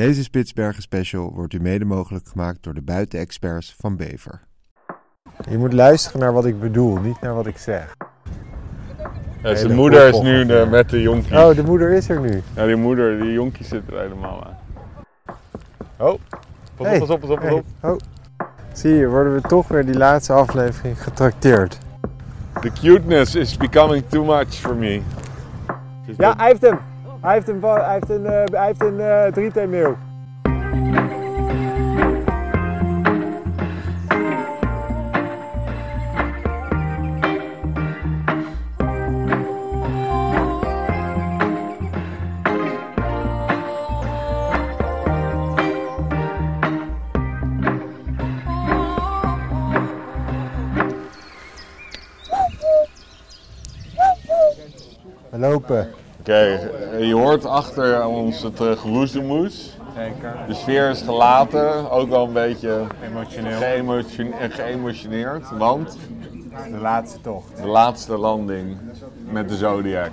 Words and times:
Deze 0.00 0.22
Spitsbergen 0.22 0.82
special 0.82 1.32
wordt 1.34 1.52
u 1.52 1.60
mede 1.60 1.84
mogelijk 1.84 2.26
gemaakt 2.28 2.62
door 2.62 2.74
de 2.74 2.82
buitenexperts 2.82 3.74
van 3.78 3.96
Bever. 3.96 4.40
Je 5.50 5.58
moet 5.58 5.72
luisteren 5.72 6.20
naar 6.20 6.32
wat 6.32 6.44
ik 6.44 6.60
bedoel, 6.60 6.96
niet 6.96 7.20
naar 7.20 7.34
wat 7.34 7.46
ik 7.46 7.58
zeg. 7.58 7.96
Ja, 9.42 9.54
zijn 9.54 9.74
moeder 9.74 10.08
is 10.08 10.20
nu 10.20 10.46
de, 10.46 10.66
met 10.70 10.90
de 10.90 11.02
jonkies. 11.02 11.32
Oh, 11.32 11.54
de 11.54 11.62
moeder 11.62 11.90
is 11.90 12.08
er 12.08 12.20
nu. 12.20 12.42
Ja, 12.56 12.66
die 12.66 12.76
moeder, 12.76 13.20
die 13.20 13.32
jonkies 13.32 13.68
zitten 13.68 13.94
er 13.94 14.00
helemaal 14.02 14.44
aan. 14.44 14.56
Oh, 15.96 16.18
pas 16.76 16.86
Hey. 16.86 17.00
op, 17.00 17.06
pas 17.06 17.10
op, 17.10 17.20
pas 17.20 17.30
op, 17.30 17.40
pas 17.40 17.48
Hey, 17.48 17.58
op. 17.58 17.64
Oh. 17.80 17.96
Zie 18.72 18.94
je, 18.94 19.08
worden 19.08 19.34
we 19.34 19.40
toch 19.40 19.68
weer 19.68 19.86
die 19.86 19.96
laatste 19.96 20.32
aflevering 20.32 21.02
getrakteerd. 21.02 21.78
The 22.60 22.70
cuteness 22.80 23.34
is 23.34 23.56
becoming 23.56 24.04
too 24.08 24.24
much 24.24 24.54
for 24.54 24.74
me. 24.74 25.00
Dus 26.06 26.16
Ja, 26.16 26.34
hij 26.36 26.46
heeft 26.46 26.60
hem. 26.60 26.78
Hij 27.20 27.34
heeft 27.34 27.48
een, 27.48 27.60
hij 27.62 27.92
heeft 27.92 28.10
een, 28.10 28.26
eh, 28.26 28.44
hij 28.50 28.66
heeft 28.66 28.80
een 28.80 29.00
eh 29.00 29.32
drieteemeel. 29.32 29.96
We 55.30 55.38
lopen. 55.38 55.99
Oké, 56.20 56.32
eh, 56.32 57.06
je 57.06 57.14
hoort 57.14 57.44
achter 57.44 58.06
ons 58.06 58.42
het 58.42 58.60
uh, 58.60 58.70
geroezemoes. 58.72 59.76
Zeker. 59.96 60.34
De 60.46 60.54
sfeer 60.54 60.90
is 60.90 61.02
gelaten, 61.02 61.90
ook 61.90 62.08
wel 62.08 62.24
een 62.26 62.32
beetje 62.32 62.80
Emotioneel. 63.10 63.58
geëmotio- 63.58 64.30
eh, 64.40 64.50
geëmotioneerd. 64.50 65.44
Want 65.58 65.96
De 66.70 66.78
laatste 66.80 67.20
tocht. 67.20 67.56
de 67.62 67.66
laatste 67.66 68.16
landing 68.18 68.76
met 69.30 69.48
de 69.48 69.56
Zodiac. 69.56 70.10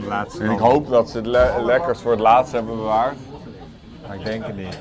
De 0.00 0.06
laatste 0.08 0.42
En 0.44 0.50
ik 0.50 0.58
hoop 0.58 0.88
dat 0.88 1.10
ze 1.10 1.16
het 1.16 1.26
le- 1.26 1.54
lekkers 1.64 2.00
voor 2.00 2.10
het 2.10 2.20
laatst 2.20 2.52
hebben 2.52 2.76
bewaard. 2.76 3.16
Maar 4.08 4.16
ik 4.16 4.24
denk 4.24 4.46
het 4.46 4.56
niet. 4.56 4.78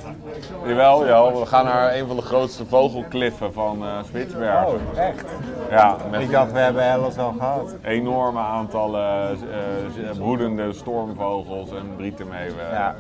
Jawel, 0.66 1.06
jawel, 1.06 1.40
we 1.40 1.46
gaan 1.46 1.66
naar 1.66 1.96
een 1.96 2.08
van 2.08 2.16
de 2.16 2.22
grootste 2.22 2.66
vogelkliffen 2.66 3.54
van 3.54 3.84
eh 3.84 4.04
Spitsbergen. 4.06 4.68
Oh, 4.68 4.98
echt? 4.98 5.26
Ja, 5.70 5.98
met 6.12 6.22
Ik 6.22 6.32
dacht, 6.32 6.52
we 6.52 6.60
hebben 6.60 6.90
Hellas 6.90 7.18
al 7.18 7.34
gehad. 7.38 7.76
enorme 7.84 8.40
aantallen 8.40 9.02
eh, 9.02 10.10
eh, 10.10 10.18
broedende 10.18 10.74
stormvogels 10.74 11.70
en 11.70 11.96
brietenmeeuwen. 11.96 12.70
Ja. 12.72 12.96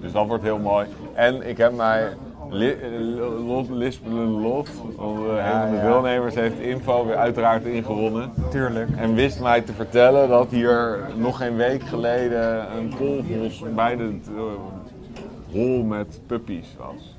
Dus 0.00 0.12
dat 0.12 0.26
wordt 0.26 0.42
heel 0.42 0.58
mooi. 0.58 0.86
En 1.14 1.48
ik 1.48 1.56
heb 1.56 1.72
mij 1.72 2.12
eh, 2.50 3.46
Lot 3.46 3.70
Lispelen 3.70 4.40
Lot, 4.40 4.68
eh, 4.68 4.74
een 4.74 5.60
van 5.60 5.70
de 5.70 5.76
ja. 5.76 5.82
deelnemers, 5.82 6.34
heeft 6.34 6.58
info 6.58 7.06
weer 7.06 7.16
uiteraard 7.16 7.64
ingewonnen. 7.64 8.32
Tuurlijk. 8.50 8.88
En 8.96 9.14
wist 9.14 9.40
mij 9.40 9.60
te 9.60 9.72
vertellen 9.72 10.28
dat 10.28 10.50
hier 10.50 10.98
nog 11.16 11.36
geen 11.36 11.56
week 11.56 11.82
geleden 11.82 12.66
een 12.76 12.94
polvos 12.98 13.62
bij 13.74 13.96
de 13.96 14.18
eh, 14.36 14.42
hol 15.54 15.82
met 15.82 16.20
puppies 16.26 16.66
was. 16.78 17.16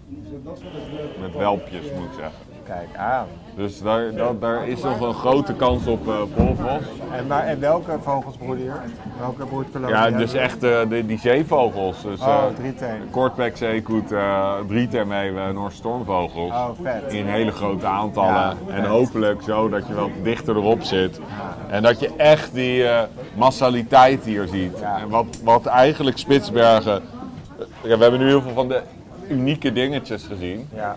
Met 1.21 1.35
welpjes 1.37 1.81
moet 1.81 2.05
ik 2.05 2.13
zeggen. 2.17 2.53
Kijk 2.65 2.95
aan. 2.97 3.27
Dus 3.55 3.81
daar, 3.81 4.15
dat, 4.15 4.41
daar 4.41 4.67
is 4.67 4.81
nog 4.81 4.99
een 4.99 5.13
grote 5.13 5.53
kans 5.53 5.87
op 5.87 6.03
polvos. 6.35 6.81
En, 7.11 7.27
maar, 7.27 7.43
en 7.43 7.59
welke 7.59 7.97
vogels 8.01 8.35
hier? 8.39 8.81
Welke 9.19 9.45
broedkolonie? 9.45 9.95
Ja, 9.95 10.09
dus 10.11 10.33
echt 10.33 10.63
eh, 10.63 10.79
de, 10.89 11.05
die 11.05 11.19
zeevogels. 11.19 12.01
Dus, 12.01 12.19
Oh, 12.19 12.27
eh, 12.27 12.55
drieteen. 12.55 13.09
Kortbek, 13.09 13.57
zeekoet, 13.57 14.11
eh 14.11 14.53
drietermeeuwen, 14.67 15.53
Noorse 15.53 15.77
stormvogels. 15.77 16.51
Oh, 16.51 16.69
vet. 16.81 17.13
In 17.13 17.25
hele 17.25 17.51
grote 17.51 17.85
aantallen. 17.85 18.33
Ja, 18.67 18.73
en 18.73 18.85
hopelijk 18.85 19.41
zo 19.41 19.69
dat 19.69 19.87
je 19.87 19.93
wat 19.93 20.09
dichter 20.23 20.55
erop 20.55 20.81
zit. 20.81 21.19
En 21.69 21.83
dat 21.83 21.99
je 21.99 22.11
echt 22.17 22.53
die 22.53 22.85
massaliteit 23.35 24.23
hier 24.23 24.47
ziet. 24.47 24.79
Ja. 24.79 24.99
En 24.99 25.09
wat, 25.09 25.39
wat 25.43 25.65
eigenlijk 25.65 26.17
Spitsbergen... 26.17 27.01
We 27.85 27.97
hebben 27.97 28.19
nu 28.19 28.27
heel 28.27 28.41
veel 28.41 28.53
van 28.53 28.67
de 28.67 28.81
unieke 29.29 29.73
dingetjes 29.73 30.23
gezien. 30.23 30.69
Ja, 30.75 30.95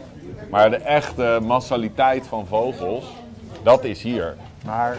Maar 0.51 0.71
de 0.71 0.77
echte 0.77 1.39
massaliteit 1.43 2.27
van 2.27 2.47
vogels, 2.47 3.05
dat 3.63 3.85
is 3.85 4.03
hier. 4.03 4.35
maar... 4.65 4.97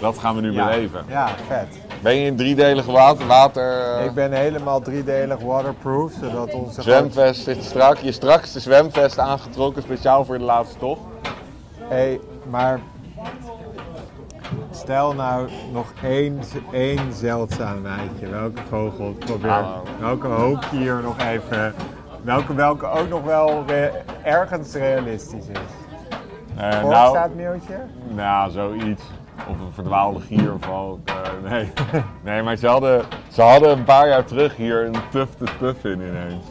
Dat 0.00 0.18
gaan 0.18 0.34
we 0.34 0.40
nu 0.40 0.52
Ja, 0.52 0.64
beleven. 0.68 1.04
ja, 1.08 1.28
vet. 1.46 1.66
Ben 2.02 2.14
je 2.16 2.26
in 2.26 2.36
driedelige 2.36 2.92
water? 2.92 3.26
water 3.26 3.96
eh, 3.98 4.04
Ik 4.04 4.14
ben 4.14 4.32
helemaal 4.32 4.80
driedelig 4.80 5.40
waterproof, 5.40 6.12
zodat 6.20 6.54
onze... 6.54 6.82
Zwemvest 6.82 7.42
zit 7.42 7.64
strak. 7.64 7.96
Je 7.96 8.12
straks 8.12 8.52
de 8.52 8.60
zwemvest 8.60 9.18
aangetrokken, 9.18 9.82
speciaal 9.82 10.24
voor 10.24 10.38
de 10.38 10.44
laatste 10.44 10.78
tocht. 10.78 11.00
Hé, 11.88 12.18
maar... 12.50 12.80
Stel 14.70 15.14
nou 15.14 15.48
nog 15.72 15.92
één, 16.02 16.38
één 16.72 17.12
zeldzaamheidje. 17.12 18.28
Welke 18.28 18.62
vogel? 18.68 19.12
Probeer. 19.18 19.64
Welke 20.00 20.26
hoop 20.26 20.64
je 20.70 20.76
hier 20.76 21.00
nog 21.02 21.16
even... 21.18 21.74
Welke, 22.22 22.54
welke 22.54 22.86
ook 22.86 23.08
nog 23.08 23.22
wel 23.22 23.64
re- 23.66 23.92
ergens 24.22 24.74
realistisch 24.74 25.46
is. 25.48 25.58
Voor 26.80 26.90
nou, 26.90 27.30
mailtje? 27.36 27.76
nou, 28.08 28.50
zoiets. 28.50 29.02
Of 29.48 29.60
een 29.60 29.72
verdwaalde 29.72 30.20
giervalk. 30.20 31.08
eh 31.08 31.50
nee. 31.50 31.72
nee, 32.24 32.42
maar 32.42 32.56
ze 32.56 32.66
hadden, 32.66 33.02
ze 33.28 33.42
hadden 33.42 33.70
een 33.70 33.84
paar 33.84 34.08
jaar 34.08 34.24
terug 34.24 34.56
hier 34.56 34.84
een 34.86 34.94
tufte 35.10 35.44
puffin 35.58 36.00
ineens. 36.00 36.44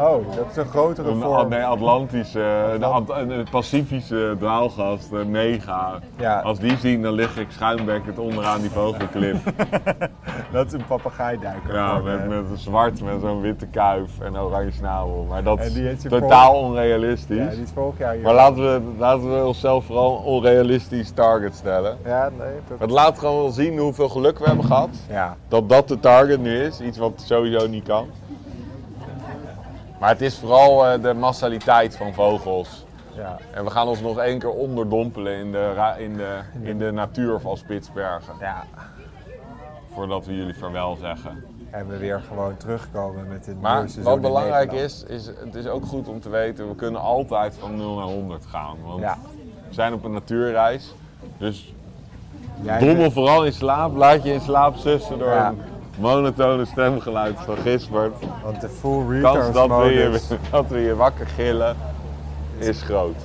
Oh, 0.00 0.36
dat 0.36 0.46
is 0.50 0.56
een 0.56 0.66
grotere 0.66 1.10
Een, 1.10 1.20
vorm. 1.20 1.48
nee, 1.48 1.64
Atlantische, 1.64 2.40
een, 2.80 3.30
een 3.30 3.46
Pacifische 3.50 4.36
dwaalgast, 4.38 5.12
een 5.12 5.30
mega. 5.30 5.98
Ja. 6.16 6.40
Als 6.40 6.58
die 6.58 6.76
zien, 6.76 7.02
dan 7.02 7.12
lig 7.12 7.38
ik 7.38 7.50
schuimbekkend 7.50 8.18
onderaan 8.18 8.60
die 8.60 8.70
vogelklif. 8.70 9.42
Dat 10.52 10.66
is 10.66 10.72
een 10.72 10.86
papegaaiduiker. 10.86 11.74
Ja, 11.74 11.98
met, 11.98 12.20
eh, 12.20 12.26
met 12.28 12.38
een 12.50 12.56
zwart 12.56 13.02
met 13.02 13.20
zo'n 13.20 13.40
witte 13.40 13.66
kuif 13.66 14.20
en 14.20 14.38
oranje 14.38 14.70
snabel. 14.70 15.26
Maar 15.28 15.42
dat 15.42 15.60
is 15.60 16.02
totaal 16.08 16.54
onrealistisch. 16.54 17.36
Ja, 17.36 17.50
die 17.50 17.62
is 17.62 17.70
vorig 17.74 17.98
jaar 17.98 18.14
hier. 18.14 18.22
Maar 18.22 18.34
laten 18.34 18.62
we, 18.62 18.80
laten 18.98 19.34
we 19.38 19.46
onszelf 19.46 19.84
vooral 19.84 20.18
een 20.18 20.24
onrealistisch 20.24 21.10
target 21.10 21.54
stellen. 21.54 21.98
Ja, 22.04 22.30
nee. 22.38 22.52
Dat... 22.68 22.78
Het 22.78 22.90
laat 22.90 23.18
gewoon 23.18 23.36
wel 23.36 23.50
zien 23.50 23.78
hoeveel 23.78 24.08
geluk 24.08 24.38
we 24.38 24.44
hebben 24.44 24.64
gehad. 24.64 24.88
Ja, 25.08 25.36
Dat 25.48 25.68
dat 25.68 25.88
de 25.88 26.00
target 26.00 26.40
nu 26.40 26.62
is. 26.62 26.80
Iets 26.80 26.98
wat 26.98 27.22
sowieso 27.24 27.66
niet 27.66 27.84
kan. 27.84 28.06
Maar 30.00 30.08
het 30.08 30.20
is 30.20 30.38
vooral 30.38 30.86
eh, 30.86 31.02
de 31.02 31.14
massaliteit 31.14 31.96
van 31.96 32.14
vogels. 32.14 32.84
ja. 33.14 33.36
En 33.54 33.64
we 33.64 33.70
gaan 33.70 33.88
ons 33.88 34.00
nog 34.00 34.18
één 34.18 34.38
keer 34.38 34.50
onderdompelen 34.50 35.32
in 35.38 35.52
de, 35.52 35.94
in 35.98 36.16
de, 36.16 36.38
in 36.62 36.78
de 36.78 36.90
natuur 36.92 37.40
van 37.40 37.56
Spitsbergen. 37.56 38.34
ja. 38.40 38.64
Voordat 39.94 40.26
we 40.26 40.36
jullie 40.36 40.54
vaarwel 40.54 40.96
zeggen. 41.00 41.44
En 41.70 41.88
we 41.88 41.96
weer 41.96 42.20
gewoon 42.28 42.56
terugkomen 42.56 43.28
met 43.28 43.46
een 43.46 43.58
Maar 43.60 43.78
seizoen 43.78 44.04
wat 44.04 44.20
belangrijk 44.20 44.72
is, 44.72 45.04
is, 45.08 45.26
het 45.26 45.54
is 45.54 45.66
ook 45.66 45.84
goed 45.86 46.08
om 46.08 46.20
te 46.20 46.28
weten, 46.28 46.68
we 46.68 46.74
kunnen 46.74 47.00
altijd 47.00 47.54
van 47.58 47.76
0 47.76 47.94
naar 47.96 48.04
100 48.06 48.46
gaan. 48.46 48.76
Want 48.84 49.00
Ja. 49.00 49.18
we 49.68 49.74
zijn 49.74 49.92
op 49.92 50.04
een 50.04 50.12
natuurreis. 50.12 50.94
Dus 51.38 51.74
Jij 52.62 52.78
dommel 52.78 52.96
bent- 52.96 53.12
vooral 53.12 53.44
in 53.44 53.52
slaap, 53.52 53.96
laat 53.96 54.22
je 54.22 54.32
in 54.32 54.40
slaap 54.40 54.76
sussen 54.76 55.18
door 55.18 55.28
Ja. 55.28 55.48
een 55.48 55.60
monotone 56.00 56.64
stemgeluid 56.64 57.36
van 57.40 57.56
Gisbert. 57.56 58.14
Want 58.42 58.60
de 58.60 58.68
full 58.68 59.06
retard 59.08 59.38
kans 59.40 59.54
dat 59.54 59.68
we, 59.68 59.92
je, 59.92 60.20
dat 60.50 60.68
we 60.68 60.78
je 60.78 60.96
wakker 60.96 61.26
gillen 61.26 61.76
is 62.58 62.82
groot. 62.82 63.16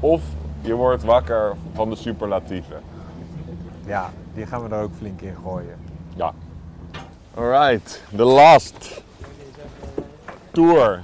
Of 0.00 0.22
je 0.60 0.74
wordt 0.74 1.04
wakker 1.04 1.54
van 1.74 1.90
de 1.90 1.96
superlatieven. 1.96 2.80
Ja, 3.86 4.10
die 4.34 4.46
gaan 4.46 4.68
we 4.68 4.74
er 4.74 4.82
ook 4.82 4.92
flink 4.98 5.20
in 5.20 5.36
gooien. 5.42 5.76
Ja. 6.16 6.32
Alright, 7.34 8.02
the 8.16 8.24
last 8.24 9.02
tour. 10.50 11.02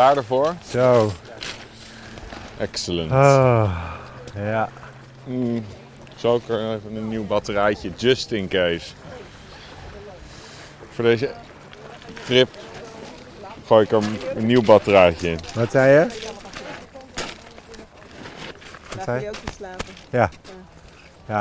Klaar 0.00 0.16
ervoor? 0.16 0.54
Zo. 0.68 1.12
Excellent. 2.58 3.12
Ah, 3.12 3.70
ja. 4.34 4.68
Mm, 5.24 5.64
zal 6.16 6.36
ik 6.36 6.48
er 6.48 6.74
even 6.74 6.96
een 6.96 7.08
nieuw 7.08 7.26
batterijtje, 7.26 7.90
just 7.96 8.32
in 8.32 8.48
case. 8.48 8.90
Voor 10.90 11.04
deze 11.04 11.30
trip 12.24 12.48
gooi 13.66 13.84
ik 13.84 13.90
er 13.92 14.02
een 14.34 14.46
nieuw 14.46 14.62
batterijtje 14.62 15.30
in. 15.30 15.38
Wat 15.54 15.70
zei 15.70 15.92
je? 15.92 16.06
wat 18.94 19.04
zei 19.04 19.20
je 19.22 19.28
ook 19.28 19.34
slapen. 19.56 19.86
Ja. 20.10 20.30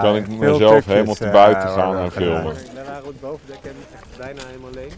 Kan 0.02 0.16
ik 0.16 0.28
mezelf 0.28 0.86
helemaal 0.86 1.16
te 1.16 1.26
eh, 1.26 1.32
buiten 1.32 1.70
gaan 1.70 1.98
en 1.98 2.12
filmen. 2.12 2.56
Wij 2.74 2.86
waren 2.86 3.04
op 3.04 3.08
het 3.08 3.22
bovendek 3.22 3.60
en 3.64 3.76
echt 3.94 4.18
bijna 4.18 4.42
helemaal 4.46 4.70
alleen. 4.70 4.92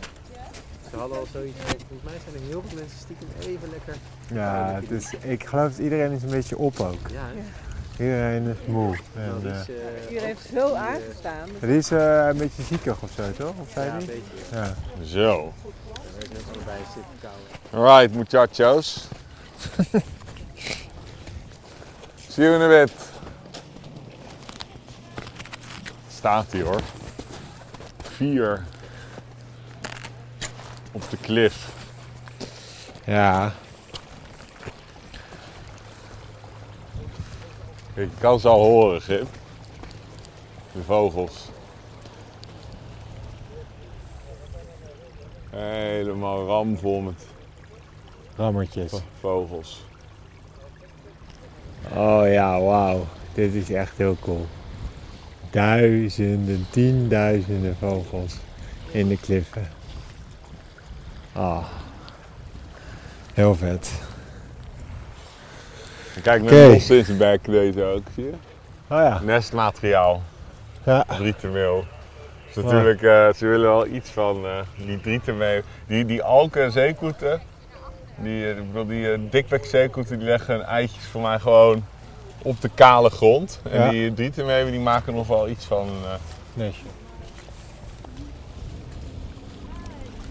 Ze 0.92 0.98
hadden 0.98 1.18
al 1.18 1.28
zoiets 1.32 1.58
volgens 1.60 2.04
mij 2.04 2.14
zijn 2.24 2.36
er 2.36 2.50
heel 2.50 2.64
veel 2.68 2.78
mensen 2.78 3.00
stiekem 3.00 3.28
even 3.40 3.70
lekker. 3.70 3.96
Ja, 4.34 4.80
het 4.82 4.92
is, 4.92 5.14
ik 5.22 5.46
geloof 5.46 5.70
dat 5.70 5.80
iedereen 5.80 6.12
is 6.12 6.24
een 6.24 6.30
beetje 6.30 6.58
op 6.58 6.80
ook. 6.80 7.10
Ja? 7.12 7.30
Iedereen 7.92 8.48
is 8.48 8.56
moe. 8.66 8.98
En, 9.16 9.42
eh, 9.44 9.60
is, 9.60 9.70
eh, 9.70 9.76
Iedereen 10.10 10.28
heeft 10.28 10.50
zo 10.54 10.74
aangestaan. 10.74 11.50
Dus 11.60 11.70
die 11.70 11.78
is 11.78 11.92
eh, 11.92 12.28
een 12.28 12.38
beetje 12.38 12.64
ziekig 12.64 13.02
of 13.02 13.12
zo, 13.16 13.32
toch? 13.32 13.54
Of 13.62 13.70
zei 13.74 13.86
ja, 13.86 13.92
hij 13.92 14.02
een 14.02 14.08
niet? 14.08 14.08
beetje. 14.08 14.56
Ja. 14.56 14.76
Zo. 15.04 15.54
Daar 15.94 16.04
werd 16.18 16.34
net 16.34 16.44
allebei 16.56 16.78
zitten 16.94 17.14
kouwen. 17.22 17.90
Alright, 17.92 18.16
muchachos. 18.18 19.08
See 22.30 22.46
you 22.46 22.56
in 22.56 22.62
a 22.62 22.68
bit. 22.68 22.92
Staat 26.10 26.52
hij 26.52 26.62
hoor. 26.62 26.82
Vier. 28.02 28.64
Op 30.92 31.10
de 31.10 31.18
klif. 31.18 31.74
Ja. 33.06 33.54
Ik 37.94 38.10
kan 38.20 38.40
ze 38.40 38.48
al 38.48 38.64
horen, 38.64 39.02
Gip. 39.02 39.28
De 40.72 40.84
vogels. 40.84 41.50
Helemaal 45.50 46.46
ramvol 46.46 47.00
met 47.00 47.26
Rammertjes. 48.36 48.94
vogels. 49.20 49.84
Oh 51.94 52.24
ja, 52.28 52.62
wauw. 52.62 53.06
Dit 53.34 53.54
is 53.54 53.70
echt 53.70 53.98
heel 53.98 54.18
cool. 54.22 54.46
Duizenden, 55.50 56.66
tienduizenden 56.70 57.76
vogels 57.80 58.34
in 58.92 59.08
de 59.08 59.18
kliffen. 59.18 59.68
Ah. 61.34 61.64
Heel 63.34 63.56
vet. 63.56 63.92
Kijk, 66.22 66.42
met 66.44 66.52
Oké. 66.52 66.94
een 66.94 67.06
in 67.08 67.18
bek 67.18 67.46
deze 67.46 67.84
ook, 67.84 68.04
zie 68.16 68.24
je? 68.24 68.32
Oh 68.88 68.98
ja. 68.98 69.20
Nestmateriaal, 69.24 70.22
Ja. 70.86 71.04
drietenmeel. 71.08 71.86
Dus 72.54 72.64
natuurlijk, 72.64 73.02
eh, 73.02 73.34
ze 73.34 73.46
willen 73.48 73.70
wel 73.70 73.88
iets 73.88 74.10
van 74.10 74.46
eh, 74.46 74.86
die 74.86 75.02
drietenmeel. 75.02 75.62
Die, 75.88 76.06
die 76.06 76.24
alken 76.24 76.72
zeekoeten, 76.72 77.42
die, 78.16 78.44
eh, 78.46 78.58
ik 78.58 78.68
bedoel, 78.68 78.86
die 78.86 79.12
eh, 79.12 79.20
dikbek 79.30 79.66
zeekoeten, 79.66 80.18
die 80.20 80.28
leggen 80.28 80.54
hun 80.56 80.64
eitjes 80.64 81.06
voor 81.06 81.22
mij 81.22 81.40
gewoon 81.40 81.86
op 82.42 82.62
de 82.62 82.70
kale 82.76 83.10
grond. 83.10 83.60
En 83.72 83.80
Ja. 83.84 83.90
die 83.90 84.14
drietenmeeuwen 84.14 84.72
die 84.72 84.82
maken 84.82 85.14
nog 85.14 85.28
wel 85.28 85.50
iets 85.50 85.66
van 85.66 85.88
eh, 86.04 86.10
Nestje. 86.54 86.86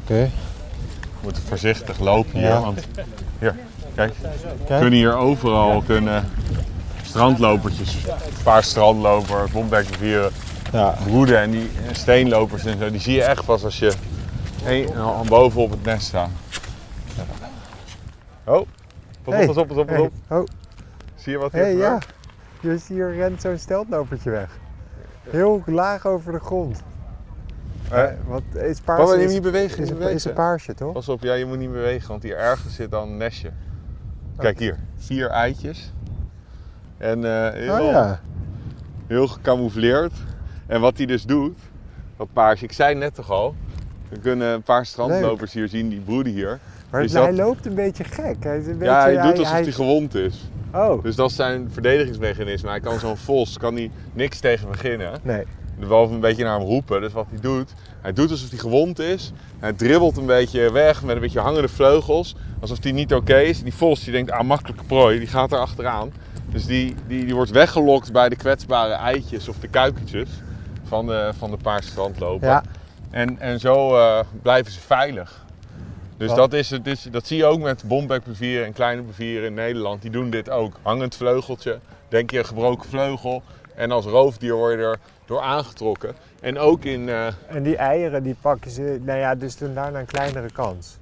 Oké. 0.02 0.30
Moeten 1.22 1.42
voorzichtig 1.42 1.98
lopen 1.98 2.38
hier, 2.38 2.48
Ja. 2.48 2.60
want 2.60 2.86
hier, 3.38 3.54
kijk, 3.94 4.12
Kijk. 4.66 4.80
kunnen 4.80 4.98
hier 4.98 5.16
overal 5.16 5.82
kunnen 5.82 6.24
strandlopertjes, 7.02 7.94
een 8.04 8.42
paar 8.42 8.62
strandlopers, 8.64 9.50
bombekrivieren 9.50 10.30
Ja. 10.72 10.94
broeden 11.04 11.38
en 11.38 11.50
die 11.50 11.70
steenlopers 11.92 12.64
en 12.64 12.78
zo, 12.78 12.90
die 12.90 13.00
zie 13.00 13.14
je 13.14 13.22
echt 13.22 13.44
pas 13.44 13.64
als 13.64 13.78
je 13.78 13.92
een, 14.64 14.88
boven 15.28 15.60
op 15.62 15.70
het 15.70 15.82
nest 15.84 16.06
staat. 16.06 16.28
Oh, 18.44 18.66
pas 19.24 19.34
Hey. 19.34 19.40
op, 19.48 19.54
pas 19.54 19.56
op, 19.62 19.68
pas 19.68 19.76
op, 19.76 19.86
pas 19.86 19.98
op. 19.98 20.10
Hey. 20.28 20.38
Oh, 20.38 20.44
Zie 21.14 21.32
je 21.32 21.38
wat 21.38 21.52
hier 21.52 21.60
hey, 21.62 21.74
ja. 21.74 21.84
gebeurt? 22.00 22.06
Dus 22.60 22.88
hier 22.88 23.14
rent 23.14 23.40
zo'n 23.40 23.58
steltlopertje 23.58 24.30
weg. 24.30 24.48
Heel 25.30 25.62
laag 25.66 26.06
over 26.06 26.32
de 26.32 26.38
grond. 26.38 26.82
Eh, 27.90 28.02
Eh, 28.04 28.10
wat 28.26 28.42
is 28.54 28.80
paars? 28.80 29.00
Papa, 29.10 29.14
niet 29.24 29.42
bewegen, 29.42 29.70
is, 29.82 29.88
niet 29.88 29.92
bewegen. 29.98 30.14
is 30.16 30.24
een 30.24 30.32
paarsje, 30.32 30.74
toch? 30.74 30.92
Pas 30.92 31.08
op, 31.08 31.22
ja, 31.22 31.34
je 31.34 31.44
moet 31.46 31.58
niet 31.58 31.72
bewegen, 31.72 32.08
want 32.08 32.22
hier 32.22 32.36
ergens 32.36 32.74
zit 32.74 32.90
dan 32.90 33.08
een 33.08 33.16
nestje. 33.16 33.50
Kijk 34.38 34.58
hier, 34.58 34.76
vier 34.96 35.28
eitjes. 35.28 35.92
En 36.98 37.24
eh, 37.24 37.52
heel, 37.52 37.72
Oh 37.86 37.90
ja. 37.90 38.20
heel 39.06 39.26
gecamoufleerd. 39.26 40.12
En 40.66 40.80
wat 40.80 40.96
hij 40.96 41.06
dus 41.06 41.22
doet, 41.24 41.58
dat 42.16 42.28
paarsje, 42.32 42.64
ik 42.64 42.72
zei 42.72 42.94
net 42.94 43.14
toch 43.14 43.30
al, 43.30 43.54
we 44.08 44.18
kunnen 44.18 44.48
een 44.48 44.62
paar 44.62 44.86
strandlopers 44.86 45.52
hier 45.52 45.68
zien, 45.68 45.88
die 45.88 46.00
broeden 46.00 46.32
hier. 46.32 46.58
Maar 46.90 47.00
hij 47.00 47.08
dat- 47.10 47.32
loopt 47.32 47.66
een 47.66 47.74
beetje 47.74 48.04
gek. 48.04 48.36
Hij 48.44 48.58
is 48.58 48.66
een 48.66 48.78
beetje, 48.78 48.84
ja, 48.94 49.02
hij 49.02 49.22
doet 49.22 49.38
alsof 49.38 49.50
hij, 49.52 49.72
gewond 49.72 50.14
is. 50.14 50.50
Oh, 50.74 51.02
Dus 51.02 51.16
dat 51.16 51.30
is 51.30 51.36
zijn 51.36 51.68
verdedigingsmechanisme. 51.70 52.68
Hij 52.68 52.80
kan 52.80 52.98
zo'n 52.98 53.16
vos, 53.16 53.58
kan 53.58 53.74
hij 53.74 53.90
niks 54.12 54.40
tegen 54.40 54.68
beginnen. 54.70 55.12
nee. 55.22 55.44
Behalve 55.88 56.14
een 56.14 56.20
beetje 56.20 56.44
naar 56.44 56.58
hem 56.58 56.66
roepen. 56.66 57.00
Dus 57.00 57.12
wat 57.12 57.26
hij 57.30 57.40
doet, 57.40 57.72
hij 58.00 58.12
doet 58.12 58.30
alsof 58.30 58.50
hij 58.50 58.58
gewond 58.58 58.98
is. 58.98 59.32
Hij 59.58 59.72
dribbelt 59.72 60.16
een 60.16 60.26
beetje 60.26 60.72
weg 60.72 61.02
met 61.02 61.14
een 61.14 61.22
beetje 61.22 61.40
hangende 61.40 61.68
vleugels. 61.68 62.34
Alsof 62.60 62.82
hij 62.82 62.92
niet 62.92 63.14
oké 63.14 63.38
is. 63.38 63.62
Die 63.62 63.74
vos 63.74 64.04
die 64.04 64.12
denkt, 64.12 64.30
ah 64.30 64.46
makkelijke 64.46 64.84
prooi, 64.84 65.18
die 65.18 65.28
gaat 65.28 65.52
er 65.52 65.58
achteraan. 65.58 66.12
Dus 66.46 66.66
die, 66.66 66.94
die, 67.06 67.24
die 67.24 67.34
wordt 67.34 67.50
weggelokt 67.50 68.12
bij 68.12 68.28
de 68.28 68.36
kwetsbare 68.36 68.92
eitjes 68.92 69.48
of 69.48 69.56
de 69.58 69.68
kuikentjes 69.68 70.28
van 70.84 71.06
de, 71.06 71.32
van 71.38 71.50
de 71.50 71.56
paar 71.56 71.82
strandloper. 71.82 72.48
Ja, 72.48 72.62
En, 73.10 73.38
en 73.38 73.60
zo 73.60 73.96
eh, 73.96 74.20
blijven 74.42 74.72
ze 74.72 74.80
veilig. 74.80 75.44
Dus 76.16 76.28
Wat? 76.28 76.36
dat, 76.36 76.52
is, 76.52 76.70
het 76.70 76.86
is, 76.86 77.06
dat 77.10 77.26
zie 77.26 77.36
je 77.36 77.44
ook 77.44 77.60
met 77.60 77.82
bombekbevieren 77.86 78.66
en 78.66 78.72
kleine 78.72 79.02
bevieren 79.02 79.46
in 79.46 79.54
Nederland. 79.54 80.02
Die 80.02 80.10
doen 80.10 80.30
dit 80.30 80.50
ook. 80.50 80.76
Hangend 80.82 81.16
vleugeltje, 81.16 81.78
denk 82.08 82.30
je 82.30 82.38
een 82.38 82.44
gebroken 82.44 82.88
vleugel. 82.88 83.42
En 83.74 83.90
als 83.90 84.04
roofdier 84.04 84.54
word 84.54 84.78
je 84.78 84.84
er 84.84 84.98
door 85.30 85.40
aangetrokken. 85.40 86.14
En 86.40 86.58
ook 86.58 86.84
in, 86.84 87.08
eh, 87.08 87.26
en 87.48 87.62
die 87.62 87.76
eieren 87.76 88.22
die 88.22 88.36
pakken 88.40 88.70
ze, 88.70 89.00
nou 89.04 89.18
ja, 89.18 89.34
dus 89.34 89.56
doen 89.56 89.74
daarna 89.74 89.98
een 89.98 90.06
kleinere 90.06 90.50
kans. 90.52 90.98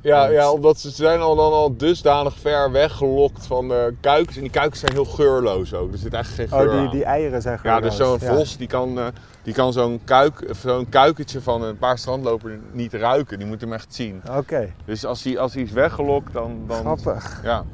ja, 0.00 0.18
Want- 0.20 0.32
ja, 0.32 0.50
omdat 0.50 0.78
ze 0.78 0.90
zijn 0.90 1.20
al 1.20 1.36
dan 1.36 1.52
al 1.52 1.76
dusdanig 1.76 2.34
ver 2.38 2.70
weggelokt 2.70 3.46
van 3.46 3.68
de 3.68 3.94
kuikens. 4.00 4.36
En 4.36 4.42
die 4.42 4.50
kuikens 4.50 4.80
zijn 4.80 4.92
heel 4.92 5.04
geurloos 5.04 5.74
ook. 5.74 5.92
Er 5.92 5.98
zit 5.98 6.12
eigenlijk 6.14 6.50
geen 6.50 6.58
geur 6.60 6.68
Oh, 6.68 6.74
die, 6.76 6.86
aan. 6.86 6.90
die 6.94 7.04
eieren 7.04 7.42
zijn 7.42 7.58
Ja, 7.62 7.74
gewoon 7.74 7.82
dus 7.88 7.96
zo'n. 7.96 8.18
Ja. 8.20 8.34
vos 8.34 8.56
die 8.56 8.66
kan, 8.68 8.98
eh, 8.98 9.06
die 9.42 9.54
kan 9.54 9.72
zo'n, 9.72 10.00
kuik, 10.04 10.44
zo'n 10.64 10.88
kuikentje 10.88 11.40
van 11.40 11.62
een 11.62 11.78
paar 11.78 11.98
strandloper 11.98 12.58
niet 12.72 12.92
ruiken. 12.94 13.38
Die 13.38 13.46
moet 13.46 13.60
hem 13.60 13.72
echt 13.72 13.94
zien. 13.94 14.22
Oké, 14.36 14.72
Dus 14.84 15.04
als 15.04 15.22
hij, 15.24 15.38
als 15.38 15.54
hij 15.54 15.62
is 15.62 15.70
weggelokt, 15.72 16.32
dan... 16.32 16.64
dan 16.66 16.78
grappig. 16.80 17.40
Ja. 17.44 17.64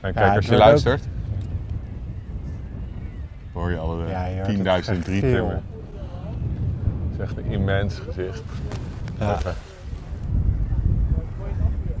En 0.00 0.12
Ja, 0.14 0.20
kijk, 0.20 0.36
als 0.36 0.46
je 0.46 0.56
luistert... 0.56 1.02
Hoor 3.56 3.70
je 3.70 3.78
alle 3.78 4.06
Ja, 4.08 4.26
je 4.26 4.36
hoort 4.36 4.48
10.000 4.48 4.64
het 4.64 4.84
gegil. 4.84 5.02
drietimmen. 5.02 5.62
Het 7.10 7.12
is 7.12 7.18
echt 7.18 7.36
een 7.36 7.44
immens 7.44 7.98
gezicht. 7.98 8.42
Ja. 9.18 9.38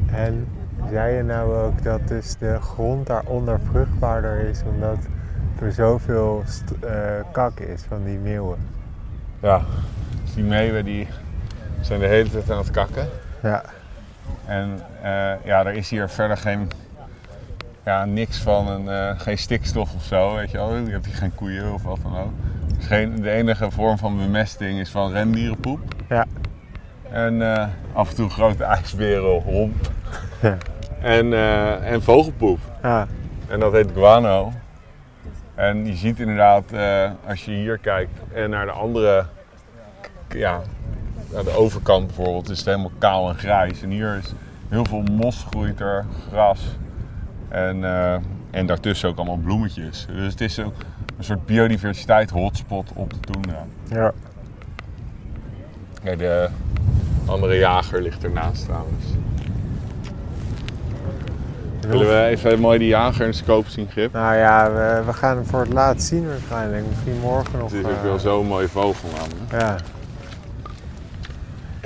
En 0.06 0.48
zei 0.90 1.16
je 1.16 1.22
nou 1.22 1.54
ook 1.54 1.82
dat 1.82 2.08
dus 2.08 2.36
de 2.36 2.60
grond 2.60 3.06
daaronder 3.06 3.60
vruchtbaarder 3.70 4.38
is 4.38 4.62
omdat 4.74 4.96
er 5.60 5.72
zoveel 5.72 6.44
eh, 6.80 6.90
kak 7.32 7.60
is 7.60 7.82
van 7.88 8.04
die 8.04 8.18
meeuwen? 8.18 8.58
Ja. 9.42 9.62
Dus 10.24 10.34
die 10.34 10.44
meeuwen 10.44 10.84
die 10.84 11.08
zijn 11.80 12.00
de 12.00 12.06
hele 12.06 12.30
tijd 12.30 12.50
aan 12.50 12.58
het 12.58 12.70
kakken. 12.70 13.08
Ja, 13.42 13.62
En 14.44 14.80
eh, 15.02 15.44
ja, 15.44 15.64
er 15.66 15.72
is 15.74 15.90
hier 15.90 16.08
verder 16.08 16.36
geen... 16.36 16.70
Ja, 17.86 18.04
niks 18.04 18.38
van, 18.38 18.68
een, 18.68 18.88
eh, 18.88 19.20
geen 19.20 19.38
stikstof 19.38 19.94
of 19.94 20.02
zo, 20.02 20.34
weet 20.34 20.50
je 20.50 20.56
wel. 20.56 20.76
Je 20.76 20.90
hebt 20.90 21.06
hier 21.06 21.14
geen 21.14 21.34
koeien 21.34 21.72
of 21.72 21.82
wat 21.82 21.98
dan 22.02 22.16
ook. 22.18 22.32
Dus 22.76 22.86
geen, 22.86 23.20
de 23.22 23.30
enige 23.30 23.70
vorm 23.70 23.98
van 23.98 24.16
bemesting 24.16 24.78
is 24.80 24.90
van 24.90 25.12
rendierenpoep. 25.12 25.80
ja, 26.08 26.26
En 27.10 27.54
eh, 27.54 27.66
af 27.92 28.08
en 28.10 28.14
toe 28.14 28.30
grote 28.30 28.64
ijsberen, 28.64 29.40
romp. 29.40 29.90
Ja. 30.42 30.56
En, 31.00 31.32
eh, 31.32 31.92
en 31.92 32.02
vogelpoep. 32.02 32.58
ja. 32.82 33.06
En 33.48 33.60
dat 33.60 33.72
heet 33.72 33.90
guano. 33.94 34.52
En 35.54 35.86
je 35.86 35.94
ziet 35.94 36.20
inderdaad, 36.20 36.64
als 37.26 37.44
je 37.44 37.50
hier 37.50 37.78
kijkt 37.78 38.20
en 38.32 38.50
naar 38.50 38.66
de 38.66 38.72
andere, 38.72 39.26
ja, 40.28 40.60
naar 41.32 41.44
de 41.44 41.56
overkant 41.56 42.06
bijvoorbeeld, 42.06 42.50
is 42.50 42.58
het 42.58 42.66
helemaal 42.66 42.92
kaal 42.98 43.28
en 43.28 43.34
grijs. 43.34 43.82
En 43.82 43.90
hier 43.90 44.16
is 44.16 44.32
heel 44.68 44.84
veel 44.84 45.02
mos 45.02 45.46
groeit 45.50 45.80
er, 45.80 46.04
gras. 46.30 46.76
En, 47.48 47.84
eh, 47.84 48.16
en 48.50 48.66
daartussen 48.66 49.08
ook 49.08 49.16
allemaal 49.16 49.36
bloemetjes. 49.36 50.06
Dus 50.12 50.32
het 50.32 50.40
is 50.40 50.60
ook 50.60 50.74
een 51.18 51.24
soort 51.24 51.46
biodiversiteit 51.46 52.30
hotspot 52.30 52.90
op 52.94 53.10
de 53.12 53.20
Toendra. 53.20 53.66
ja. 53.88 54.12
De 56.16 56.48
andere 57.26 57.54
jager 57.58 58.02
ligt 58.02 58.24
ernaast 58.24 58.64
trouwens. 58.64 59.04
Willen 61.88 62.08
we 62.08 62.24
even 62.24 62.60
mooi 62.60 62.78
die 62.78 62.88
jager 62.88 63.24
in 63.24 63.30
de 63.30 63.36
scope 63.36 63.70
zien, 63.70 63.88
Grip? 63.90 64.12
Nou 64.12 64.36
ja, 64.36 64.72
we, 64.72 65.02
we 65.06 65.12
gaan 65.12 65.36
hem 65.36 65.46
voor 65.46 65.60
het 65.60 65.72
laatst 65.72 66.06
zien 66.08 66.26
waarschijnlijk. 66.26 66.84
Misschien 66.88 67.20
morgen 67.20 67.58
nog. 67.58 67.70
Het 67.70 67.80
is 67.80 67.86
ook 67.86 67.96
eh, 67.96 68.02
wel 68.02 68.18
zo'n 68.18 68.46
mooie 68.46 68.68
vogel 68.68 69.08
namelijk. 69.08 69.50
Ja. 69.50 69.76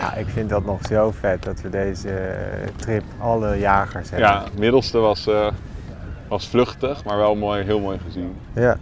Ja, 0.00 0.14
ik 0.14 0.26
vind 0.26 0.49
dat 0.49 0.64
nog 0.64 0.87
zo 0.87 1.11
vet 1.11 1.42
dat 1.42 1.61
we 1.61 1.69
deze 1.69 2.11
eh, 2.11 2.69
trip 2.76 3.04
alle 3.19 3.59
jagers 3.59 4.11
hebben. 4.11 4.28
Ja, 4.28 4.45
het 4.45 4.59
middelste 4.59 4.99
was, 4.99 5.26
eh, 5.26 5.50
Was 6.28 6.49
vluchtig, 6.49 7.04
maar 7.04 7.16
wel 7.16 7.35
mooi, 7.35 7.64
heel 7.64 7.80
mooi 7.80 7.99
gezien. 8.04 8.37
Ja. 8.52 8.76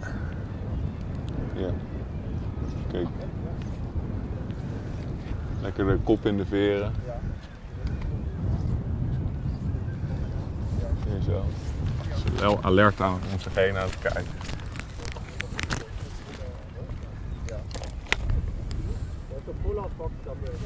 Ja. 1.53 1.69
Kijk. 2.91 3.07
Lekker 5.61 5.85
de 5.85 5.97
kop 6.03 6.25
in 6.25 6.37
de 6.37 6.45
veren. 6.45 6.91
Hier 11.07 11.21
zo. 11.25 11.45
Wel 12.39 12.59
alert 12.61 13.01
aan 13.01 13.19
om 13.33 13.39
zich 13.39 13.55
heen 13.55 13.77
aan 13.77 13.85
het 13.85 13.99
kijken. 13.99 14.31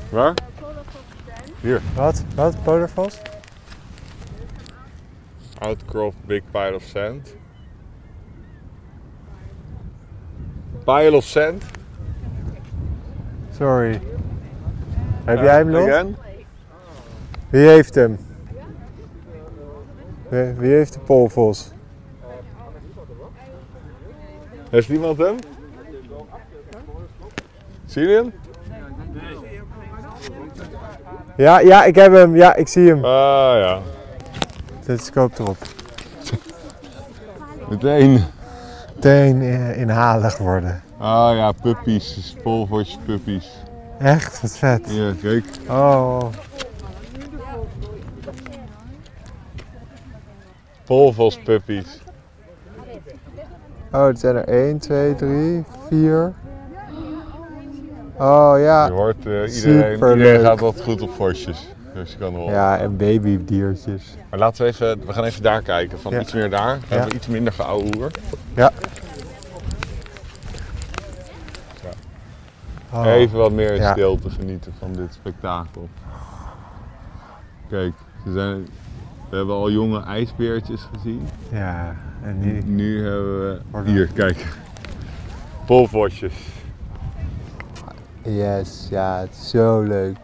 Waar? 0.10 0.34
Hier. 1.62 1.82
Wat? 1.96 2.24
Wat? 2.36 2.64
Polarvos? 2.64 3.22
Outcrop 5.60 6.14
Big 6.26 6.44
Pile 6.52 6.76
of 6.76 6.84
Sand. 6.84 7.36
Pile 10.84 11.16
of 11.16 11.24
Sand? 11.24 11.64
Sorry. 13.52 14.02
Heb 15.24 15.42
jij 15.42 15.56
hem 15.56 15.70
nog? 15.70 15.88
Again? 15.88 16.16
Wie 17.50 17.68
heeft 17.68 17.96
hem? 17.96 18.18
Wie 20.30 20.54
wie 20.54 20.72
heeft 20.72 20.94
de 20.94 21.00
polvos? 21.00 21.72
Heeft 24.70 24.90
iemand 24.90 25.18
hem? 25.18 25.36
Zie 27.86 28.08
je 28.08 28.16
hem? 28.16 28.34
Ja, 31.38 31.60
ja, 31.60 31.84
ik 31.84 31.96
heb 31.96 32.14
hem. 32.14 32.36
Ja, 32.36 32.56
ik 32.56 32.68
zie 32.68 32.88
hem. 32.88 33.06
Ah 33.06 33.58
ja. 33.58 33.80
Zet 34.86 34.98
de 34.98 35.04
scope 35.04 35.42
erop. 35.42 35.58
Meteen. 37.70 38.24
Meteen 38.96 39.42
eh, 39.42 39.78
inhalig 39.78 40.38
worden. 40.38 40.84
Ah 40.98 41.36
ja, 41.36 41.52
puppies. 41.52 42.36
Polvortjes 42.44 42.98
puppies. 43.06 43.50
Echt? 44.00 44.42
Wat 44.42 44.58
vet. 44.58 44.82
Ja, 44.86 45.14
kijk. 45.22 45.46
Oh. 45.70 46.24
Polvos 50.86 51.40
puppies. 51.40 52.02
Oh, 53.92 54.06
het 54.06 54.20
zijn 54.20 54.36
er 54.36 54.48
1, 54.48 54.80
2, 54.80 55.16
3, 55.16 55.64
4. 55.90 56.34
Oh 58.18 58.54
ja. 58.60 58.86
Je 58.86 58.92
hoort 58.92 59.26
eh, 59.26 59.56
iedereen, 59.56 60.40
gaat 60.40 60.60
wat 60.60 60.82
goed 60.82 61.02
op 61.02 61.14
vosjes. 61.14 61.68
Dus 61.94 62.12
je 62.12 62.18
kan 62.18 62.34
wel. 62.34 62.50
Ja, 62.50 62.78
en 62.78 62.98
babydiertjes. 62.98 64.16
Maar 64.30 64.40
laten 64.40 64.62
we 64.64 64.68
even, 64.68 65.06
we 65.06 65.14
gaan 65.14 65.24
even 65.24 65.44
daar 65.44 65.62
kijken. 65.62 66.00
Van 66.00 66.12
Ja. 66.12 66.20
iets 66.20 66.34
meer 66.34 66.50
daar. 66.50 66.68
Dan 66.80 66.80
hebben 66.88 67.10
we 67.10 67.16
iets 67.16 67.28
minder 67.28 67.54
geouwehoer. 67.54 68.12
Ja. 68.56 68.72
Oh. 72.94 73.06
Even 73.06 73.38
wat 73.38 73.52
meer 73.52 73.72
in 73.74 73.84
stilte 73.92 74.30
genieten 74.30 74.74
van 74.80 74.94
dit 74.94 75.14
spektakel. 75.14 75.90
Kijk, 77.70 77.94
ze 78.26 78.32
zijn, 78.32 78.68
we 79.30 79.36
hebben 79.36 79.56
al 79.56 79.72
jonge 79.72 80.04
ijsbeertjes 80.04 80.88
gezien. 80.94 81.28
Ja, 81.52 81.96
en 82.24 82.40
nu. 82.40 82.62
Nu 82.66 83.04
hebben 83.04 83.62
we. 83.72 83.90
Hier, 83.92 84.08
kijk. 84.14 84.48
Polvosjes. 85.66 86.34
Yes, 88.24 88.88
ja, 88.90 89.20
het 89.20 89.30
is 89.32 89.50
zo 89.50 89.82
leuk. 89.82 90.16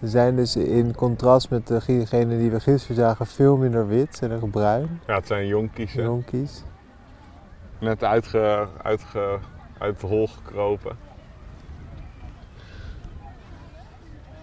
Ze 0.00 0.08
zijn 0.08 0.36
dus 0.36 0.56
in 0.56 0.94
contrast 0.94 1.50
met 1.50 1.66
degene 1.66 2.38
die 2.38 2.50
we 2.50 2.60
gisteren 2.60 2.96
zagen 2.96 3.26
veel 3.26 3.56
minder 3.56 3.86
wit. 3.88 4.08
Ze 4.10 4.16
zijn 4.16 4.30
er 4.30 4.48
bruin, 4.48 5.00
Ja, 5.06 5.14
het 5.14 5.26
zijn 5.26 5.46
jonkies. 5.46 5.92
hè. 5.92 6.02
jonkies. 6.02 6.62
Net 7.78 8.04
uitge, 8.04 8.66
uitge, 8.82 9.38
uit 9.78 10.00
de 10.00 10.06
hol 10.06 10.26
gekropen. 10.28 10.96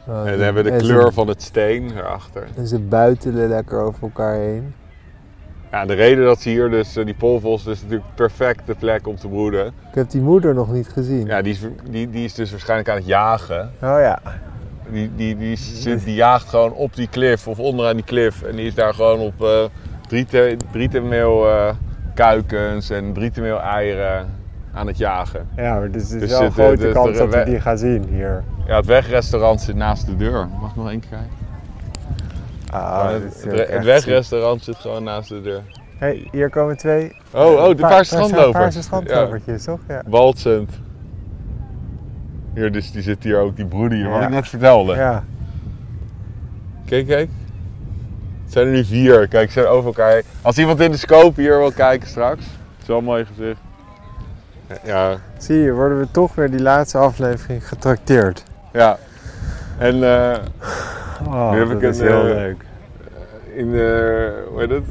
Oh, 0.07 0.17
En 0.19 0.31
dan 0.31 0.39
hebben 0.39 0.63
we 0.63 0.69
de 0.69 0.75
en 0.75 0.85
ze- 0.85 0.91
kleur 0.93 1.13
van 1.13 1.27
het 1.27 1.41
steen 1.41 1.97
erachter. 1.97 2.47
En 2.55 2.67
ze 2.67 2.79
buitelen 2.79 3.47
lekker 3.49 3.79
over 3.79 4.03
elkaar 4.03 4.35
heen. 4.35 4.73
Ja, 5.71 5.85
de 5.85 5.93
reden 5.93 6.25
dat 6.25 6.41
ze 6.41 6.49
hier 6.49 6.69
dus, 6.69 6.95
eh, 6.95 7.05
die 7.05 7.13
polvos, 7.13 7.65
is 7.65 7.81
natuurlijk 7.81 8.15
perfecte 8.15 8.75
plek 8.79 9.07
om 9.07 9.15
te 9.15 9.27
broeden. 9.27 9.65
Ik 9.67 9.73
heb 9.95 10.09
die 10.09 10.21
moeder 10.21 10.53
nog 10.53 10.71
niet 10.73 10.87
gezien. 10.87 11.25
Ja, 11.25 11.41
die 11.41 11.53
is, 11.53 11.59
die, 11.89 12.09
die 12.09 12.23
is 12.25 12.33
dus 12.33 12.51
waarschijnlijk 12.51 12.89
aan 12.89 12.95
het 12.95 13.05
jagen. 13.05 13.61
Oh 13.81 13.97
ja. 13.99 14.19
Die, 14.89 15.11
die, 15.15 15.37
die, 15.37 15.55
zit, 15.55 16.03
die 16.03 16.15
jaagt 16.15 16.49
gewoon 16.49 16.73
op 16.73 16.95
die 16.95 17.07
klif 17.07 17.47
of 17.47 17.59
onderaan 17.59 17.95
die 17.95 18.05
klif. 18.05 18.41
En 18.43 18.55
die 18.55 18.65
is 18.65 18.75
daar 18.75 18.93
gewoon 18.93 19.19
op 19.19 19.41
eh 19.43 19.63
driete- 20.07 20.57
drietemeel 20.71 21.47
eh, 21.49 21.69
kuikens 22.13 22.89
en 22.89 23.13
drietemeel 23.13 23.59
eieren 23.61 24.25
aan 24.73 24.87
het 24.87 24.97
jagen. 24.97 25.47
Ja, 25.55 25.73
maar 25.79 25.91
dus 25.91 26.01
het 26.03 26.11
is 26.11 26.19
Dus 26.19 26.29
wel 26.29 26.41
een 26.41 26.51
grote 26.51 26.75
dus 26.81 26.93
kans 26.93 27.17
dat 27.17 27.29
we 27.33 27.37
we- 27.37 27.45
die 27.45 27.59
gaan 27.59 27.77
zien 27.77 28.03
hier. 28.09 28.43
Ja, 28.67 28.75
het 28.75 28.85
wegrestaurant 28.85 29.61
zit 29.61 29.75
naast 29.75 30.05
de 30.05 30.15
deur. 30.15 30.47
Mag 30.61 30.69
ik 30.69 30.75
nog 30.75 30.89
één 30.89 30.99
keer 30.99 31.09
kijken? 31.09 31.40
Ah, 32.71 33.09
dit 33.43 33.67
het, 33.69 33.83
wegrestaurant 33.83 34.63
zit 34.63 34.75
gewoon 34.75 35.03
naast 35.03 35.29
de 35.29 35.41
deur. 35.41 35.61
hey, 35.97 36.27
hier 36.31 36.49
komen 36.49 36.77
twee. 36.77 37.15
Oh, 37.33 37.41
oh, 37.53 37.67
de 37.67 37.75
Pa- 37.75 37.87
paarse 37.87 38.13
strandloper. 38.15 38.51
Paarse 38.61 38.81
strandlopertjes, 38.81 39.63
toch? 39.63 39.79
Ja. 39.87 40.03
Baltzend. 40.07 40.71
Hier, 42.55 42.71
dus 42.71 42.91
die 42.91 43.01
zit 43.01 43.23
hier 43.23 43.37
ook, 43.39 43.55
die 43.55 43.65
broeder 43.65 43.97
hier, 43.97 44.09
wat 44.09 44.21
ik 44.21 44.29
net 44.29 44.47
vertelde. 44.47 44.95
ja. 44.95 45.23
Kijk, 46.85 47.07
kijk. 47.07 47.29
Het 48.43 48.53
zijn 48.53 48.65
er 48.67 48.71
nu 48.73 48.85
vier. 48.85 49.27
Kijk, 49.27 49.47
ze 49.51 49.59
zijn 49.59 49.65
over 49.71 49.85
elkaar. 49.85 50.21
Als 50.41 50.57
iemand 50.57 50.79
in 50.79 50.91
de 50.91 50.97
scope 50.97 51.41
hier 51.41 51.57
wil 51.57 51.71
kijken 51.71 52.07
straks. 52.07 52.43
Het 52.43 52.81
is 52.81 52.87
wel 52.87 52.97
een 52.97 53.03
mooi 53.03 53.25
gezicht. 53.25 53.59
Ja, 54.83 55.17
Zie 55.37 55.55
je, 55.57 55.71
worden 55.73 55.99
we 55.99 56.07
toch 56.11 56.35
weer 56.35 56.51
die 56.51 56.61
laatste 56.61 56.97
aflevering 56.97 57.67
getrakteerd. 57.67 58.43
ja. 58.73 58.97
En 59.77 60.03
eh, 60.03 60.37
Oh, 61.27 61.51
Nu 61.51 61.57
heb 61.57 61.67
dat 61.67 61.81
ik 61.81 61.89
is 61.89 61.99
een, 61.99 62.07
heel 62.07 62.19
eh, 62.27 62.33
leuk. 62.33 62.65
in, 63.55 63.67
eh 63.67 63.79
hoe 64.49 64.59
heet 64.59 64.69
het? 64.69 64.83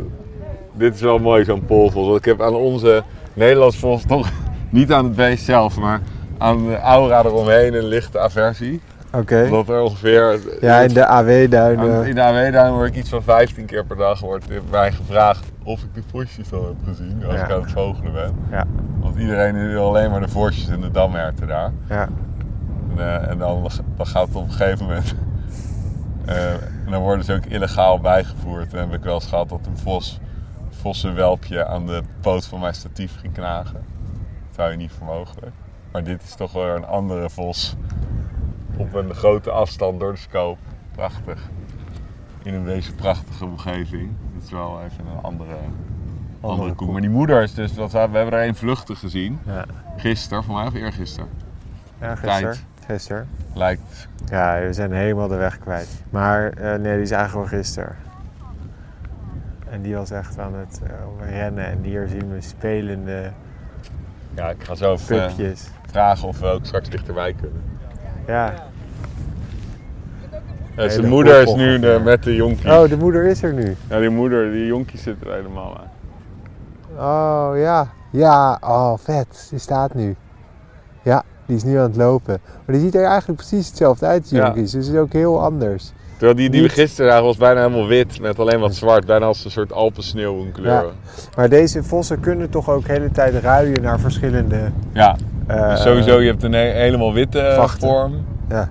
Dit 0.72 0.94
is 0.94 1.00
wel 1.00 1.18
mooi, 1.18 1.44
zo'n 1.44 1.64
polvos. 1.64 2.06
Want 2.06 2.18
ik 2.18 2.24
heb 2.24 2.42
aan 2.42 2.54
onze 2.54 3.02
Nederlands 3.32 3.76
vos 3.78 4.04
toch 4.06 4.28
niet 4.70 4.92
aan 4.92 5.04
het 5.04 5.16
beest 5.16 5.44
zelf, 5.44 5.76
maar 5.78 6.00
aan 6.38 6.66
de 6.66 6.78
aura 6.78 7.24
eromheen 7.24 7.74
een 7.74 7.84
lichte 7.84 8.18
aversie. 8.18 8.80
Oké. 9.12 9.42
Omdat 9.44 9.68
er 9.68 9.80
ongeveer... 9.82 10.38
Ja, 10.60 10.80
in 10.80 10.94
de 10.94 11.06
AW-duinen. 11.06 12.06
In 12.06 12.14
de 12.14 12.22
AW-duin 12.22 12.72
word 12.72 12.88
ik 12.88 12.96
iets 12.96 13.08
van 13.10 13.22
15 13.22 13.64
keer 13.64 13.84
per 13.84 13.96
dag 13.96 14.20
wordt 14.20 14.44
mij 14.70 14.92
gevraagd 14.92 15.44
of 15.64 15.80
ik 15.82 15.94
de 15.94 16.02
vosjes 16.10 16.52
al 16.52 16.64
heb 16.64 16.74
gezien 16.94 17.22
als 17.26 17.34
Ja. 17.34 17.44
ik 17.44 17.50
aan 17.52 17.60
het 17.60 17.70
vogelen 17.72 18.12
ben. 18.12 18.34
Ja. 18.50 18.64
Want 19.00 19.18
iedereen 19.18 19.68
wil 19.70 19.84
alleen 19.86 20.10
maar 20.10 20.20
de 20.20 20.28
vosjes 20.28 20.68
en 20.68 20.80
de 20.80 20.90
damherten 20.90 21.46
daar. 21.46 21.72
Ja. 21.88 22.08
En, 22.96 22.98
eh, 22.98 23.30
en 23.30 23.38
dan, 23.38 23.70
dan 23.96 24.06
gaat 24.06 24.26
het 24.26 24.36
op 24.36 24.42
een 24.44 24.50
gegeven 24.52 24.86
moment. 24.86 25.14
Eh, 26.30 26.52
en 26.52 26.90
dan 26.90 27.02
worden 27.02 27.24
ze 27.24 27.34
ook 27.34 27.44
illegaal 27.44 28.00
bijgevoerd. 28.00 28.74
En 28.74 28.80
heb 28.80 28.92
ik 28.98 29.04
wel 29.04 29.14
eens 29.14 29.26
gehad 29.26 29.48
dat 29.48 29.66
een 29.66 29.78
vos, 29.78 30.18
vossenwelpje 30.68 31.66
aan 31.66 31.86
de 31.86 32.02
poot 32.20 32.46
van 32.46 32.60
mijn 32.60 32.74
statief 32.74 33.18
ging 33.20 33.32
knagen. 33.32 33.84
Dat 34.46 34.54
zou 34.54 34.70
je 34.70 34.76
niet 34.76 34.92
voor 34.92 35.06
mogelijk. 35.06 35.52
Maar 35.92 36.04
dit 36.04 36.22
is 36.22 36.34
toch 36.34 36.52
wel 36.52 36.76
een 36.76 36.86
andere 36.86 37.30
vos. 37.30 37.74
Op 38.76 38.94
een 38.94 39.14
grote 39.14 39.50
afstand 39.50 40.00
door 40.00 40.12
de 40.12 40.18
scope. 40.18 40.60
Prachtig. 40.92 41.48
In 42.42 42.54
een 42.54 42.64
deze 42.64 42.94
prachtige 42.94 43.44
omgeving. 43.44 44.10
Dit 44.34 44.42
is 44.42 44.50
wel 44.50 44.80
even 44.82 45.06
een 45.06 45.22
andere, 45.22 45.56
andere 46.40 46.74
koe. 46.74 46.92
Maar 46.92 47.00
die 47.00 47.10
moeder 47.10 47.42
is 47.42 47.54
dus, 47.54 47.74
we 47.74 47.98
hebben 47.98 48.32
er 48.32 48.32
één 48.32 48.54
vluchtig 48.54 48.98
gezien. 48.98 49.38
Ja. 49.46 49.64
Gisteren, 49.96 50.44
voor 50.44 50.54
mij 50.54 50.66
of 50.66 50.74
eergisteren. 50.74 51.28
Ja, 52.00 52.14
gisteren. 52.14 52.40
Tijd. 52.40 52.64
Gisteren. 52.90 53.28
Lijkt 53.54 54.08
Ja, 54.30 54.60
we 54.60 54.72
zijn 54.72 54.92
helemaal 54.92 55.28
de 55.28 55.36
weg 55.36 55.58
kwijt. 55.58 55.88
Maar 56.10 56.52
eh, 56.52 56.74
nee, 56.78 56.92
die 56.94 57.02
is 57.02 57.10
eigenlijk 57.10 57.50
wel 57.50 57.58
gisteren. 57.60 57.96
En 59.70 59.82
die 59.82 59.94
was 59.96 60.10
echt 60.10 60.38
aan 60.38 60.54
het 60.54 60.80
eh, 60.84 61.30
rennen. 61.30 61.66
En 61.66 61.78
hier 61.82 62.08
zien 62.08 62.32
we 62.32 62.40
spelende 62.40 63.30
Ja, 64.34 64.50
ik 64.50 64.64
ga 64.64 64.74
zo 64.74 64.92
even 64.92 65.22
eh, 65.38 65.50
vragen 65.86 66.28
of 66.28 66.38
we 66.40 66.46
ook 66.46 66.64
straks 66.66 66.88
dichterbij 66.88 67.32
kunnen. 67.40 67.62
Ja. 68.26 68.52
Ja, 70.76 70.88
zijn 70.88 71.08
moeder 71.08 71.42
is 71.42 71.54
nu 71.54 71.78
de- 71.78 72.00
met 72.04 72.22
de 72.22 72.34
jonkies. 72.34 72.70
Oh, 72.70 72.88
de 72.88 72.96
moeder 72.96 73.26
is 73.26 73.42
er 73.42 73.52
nu. 73.52 73.76
Ja, 73.88 73.98
die 73.98 74.10
moeder, 74.10 74.52
die 74.52 74.66
jonkies 74.66 75.02
zitten 75.02 75.26
er 75.26 75.34
helemaal 75.36 75.78
aan. 75.78 75.88
Oh, 76.96 77.58
ja. 77.58 77.88
Ja, 78.10 78.58
oh, 78.60 78.98
vet. 78.98 79.46
Die 79.50 79.58
staat 79.58 79.94
nu. 79.94 80.16
Ja, 81.02 81.22
die 81.50 81.58
is 81.58 81.64
nu 81.64 81.76
aan 81.76 81.82
het 81.82 81.96
lopen. 81.96 82.40
Maar 82.66 82.74
die 82.76 82.84
ziet 82.84 82.94
er 82.94 83.04
eigenlijk 83.04 83.38
precies 83.38 83.66
hetzelfde 83.68 84.06
uit, 84.06 84.30
Ja. 84.30 84.44
jonkies. 84.44 84.70
Dus 84.70 84.86
het 84.86 84.94
is 84.94 85.00
ook 85.00 85.12
heel 85.12 85.42
anders. 85.42 85.92
Terwijl 86.12 86.34
die 86.38 86.50
die 86.50 86.62
we 86.62 86.68
gisteren 86.68 87.10
zagen 87.10 87.24
was 87.26 87.36
bijna 87.36 87.60
helemaal 87.60 87.86
wit 87.86 88.20
met 88.20 88.38
alleen 88.38 88.60
wat 88.60 88.74
zwart. 88.74 89.06
Bijna 89.06 89.26
als 89.26 89.44
een 89.44 89.50
soort 89.50 89.72
alpensneeuw 89.72 90.42
in 90.44 90.52
kleur. 90.52 90.72
Ja. 90.72 90.84
Maar 91.36 91.48
deze 91.48 91.82
vossen 91.82 92.20
kunnen 92.20 92.50
toch 92.50 92.70
ook 92.70 92.86
de 92.86 92.92
hele 92.92 93.10
tijd 93.10 93.34
ruien 93.42 93.82
naar 93.82 94.00
verschillende... 94.00 94.70
Ja, 94.92 95.16
dus 95.46 95.82
sowieso, 95.82 96.20
je 96.20 96.30
hebt 96.30 96.42
een 96.42 96.52
he- 96.52 96.72
helemaal 96.72 97.12
witte 97.12 97.40
eh, 97.40 97.56
vachten. 97.56 97.88
vorm. 97.88 98.24
Ja. 98.48 98.70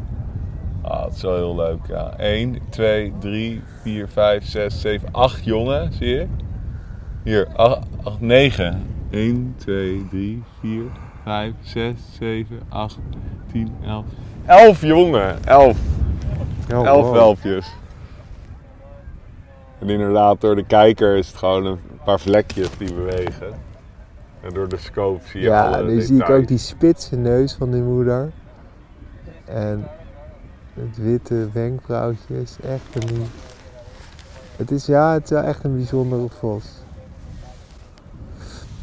Ah, 0.82 1.02
dat 1.04 1.14
is 1.16 1.22
wel 1.22 1.36
heel 1.36 1.56
leuk, 1.56 1.80
ja. 1.88 2.14
1, 2.18 2.58
2, 2.70 3.14
3, 3.20 3.62
4, 3.84 4.08
5, 4.08 4.46
6, 4.46 4.82
7, 4.82 5.08
8 5.12 5.44
jongen, 5.46 5.94
zie 5.94 6.08
je? 6.08 6.26
Hier, 7.24 7.48
8, 7.56 7.80
9. 8.20 8.84
1, 9.10 9.54
2, 9.58 10.08
3, 10.10 10.44
4, 10.62 10.82
5, 11.24 11.54
6, 11.62 11.96
7, 12.20 12.60
8, 12.70 12.98
10, 13.52 13.76
11. 13.86 14.06
11 14.46 14.82
jongen, 14.82 15.44
11. 15.44 15.78
Oh, 16.74 16.86
11 16.86 17.04
wow. 17.04 17.14
welpjes. 17.14 17.74
En 19.80 19.90
inderdaad, 19.90 20.42
door 20.42 20.56
de 20.56 20.66
kijker 20.66 21.18
is 21.18 21.28
het 21.28 21.36
gewoon 21.36 21.66
een 21.66 21.80
paar 22.04 22.20
vlekjes 22.20 22.78
die 22.78 22.94
bewegen. 22.94 23.54
En 24.42 24.54
door 24.54 24.70
de 24.70 24.78
scope 24.78 25.28
zie 25.28 25.42
je 25.42 25.48
Ja, 25.48 25.68
alle 25.68 25.92
nu 25.92 26.02
zie 26.02 26.22
ik 26.22 26.30
ook 26.30 26.48
die 26.48 26.58
spitse 26.58 27.16
neus 27.16 27.54
van 27.54 27.72
die 27.72 27.82
moeder. 27.82 28.32
En 29.46 29.88
het 30.74 30.98
witte 30.98 31.50
wenkbrauwtje 31.54 32.42
is 32.42 32.58
echt 32.64 33.04
een... 33.04 33.24
Het 34.56 34.72
is, 34.72 34.86
ja, 34.86 35.14
het 35.14 35.24
is 35.24 35.30
wel 35.30 35.44
echt 35.44 35.64
een 35.64 35.76
bijzondere 35.76 36.30
vos. 36.30 36.79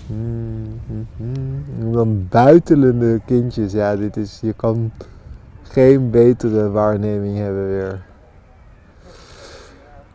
Mm, 0.07 0.81
mm, 0.87 1.07
mm. 1.17 1.65
En 1.81 1.93
dan 1.93 2.27
buitelende 2.29 3.21
kindjes. 3.25 3.73
Ja, 3.73 3.97
dit 3.97 4.17
is, 4.17 4.39
je 4.43 4.53
kan 4.53 4.93
geen 5.63 6.11
betere 6.11 6.71
waarneming 6.71 7.37
hebben 7.37 7.67
weer. 7.67 8.05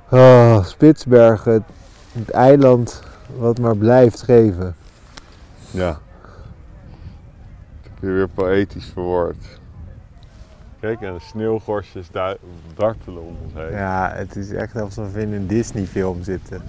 Oh, 0.10 0.66
Spitsbergen, 0.66 1.66
het, 2.12 2.30
eiland 2.30 3.04
wat 3.38 3.60
maar 3.60 3.78
blijft 3.78 4.22
geven. 4.22 4.76
Ja. 5.72 5.90
Dat 5.92 6.00
heb 7.82 7.94
je 8.00 8.08
weer 8.08 8.28
poëtisch 8.28 8.86
verwoord. 8.94 9.60
Kijk, 10.80 11.02
en 11.02 11.14
de 11.14 11.20
sneeuwgorstjes 11.20 12.08
dartelen 12.76 13.22
om 13.24 13.36
ons 13.44 13.54
heen. 13.54 13.72
Ja, 13.72 14.12
het 14.14 14.36
is 14.36 14.52
echt 14.52 14.76
alsof 14.76 15.14
we 15.14 15.22
in 15.22 15.34
een 15.34 15.48
Disney-film 15.48 16.24
zitten. 16.24 16.62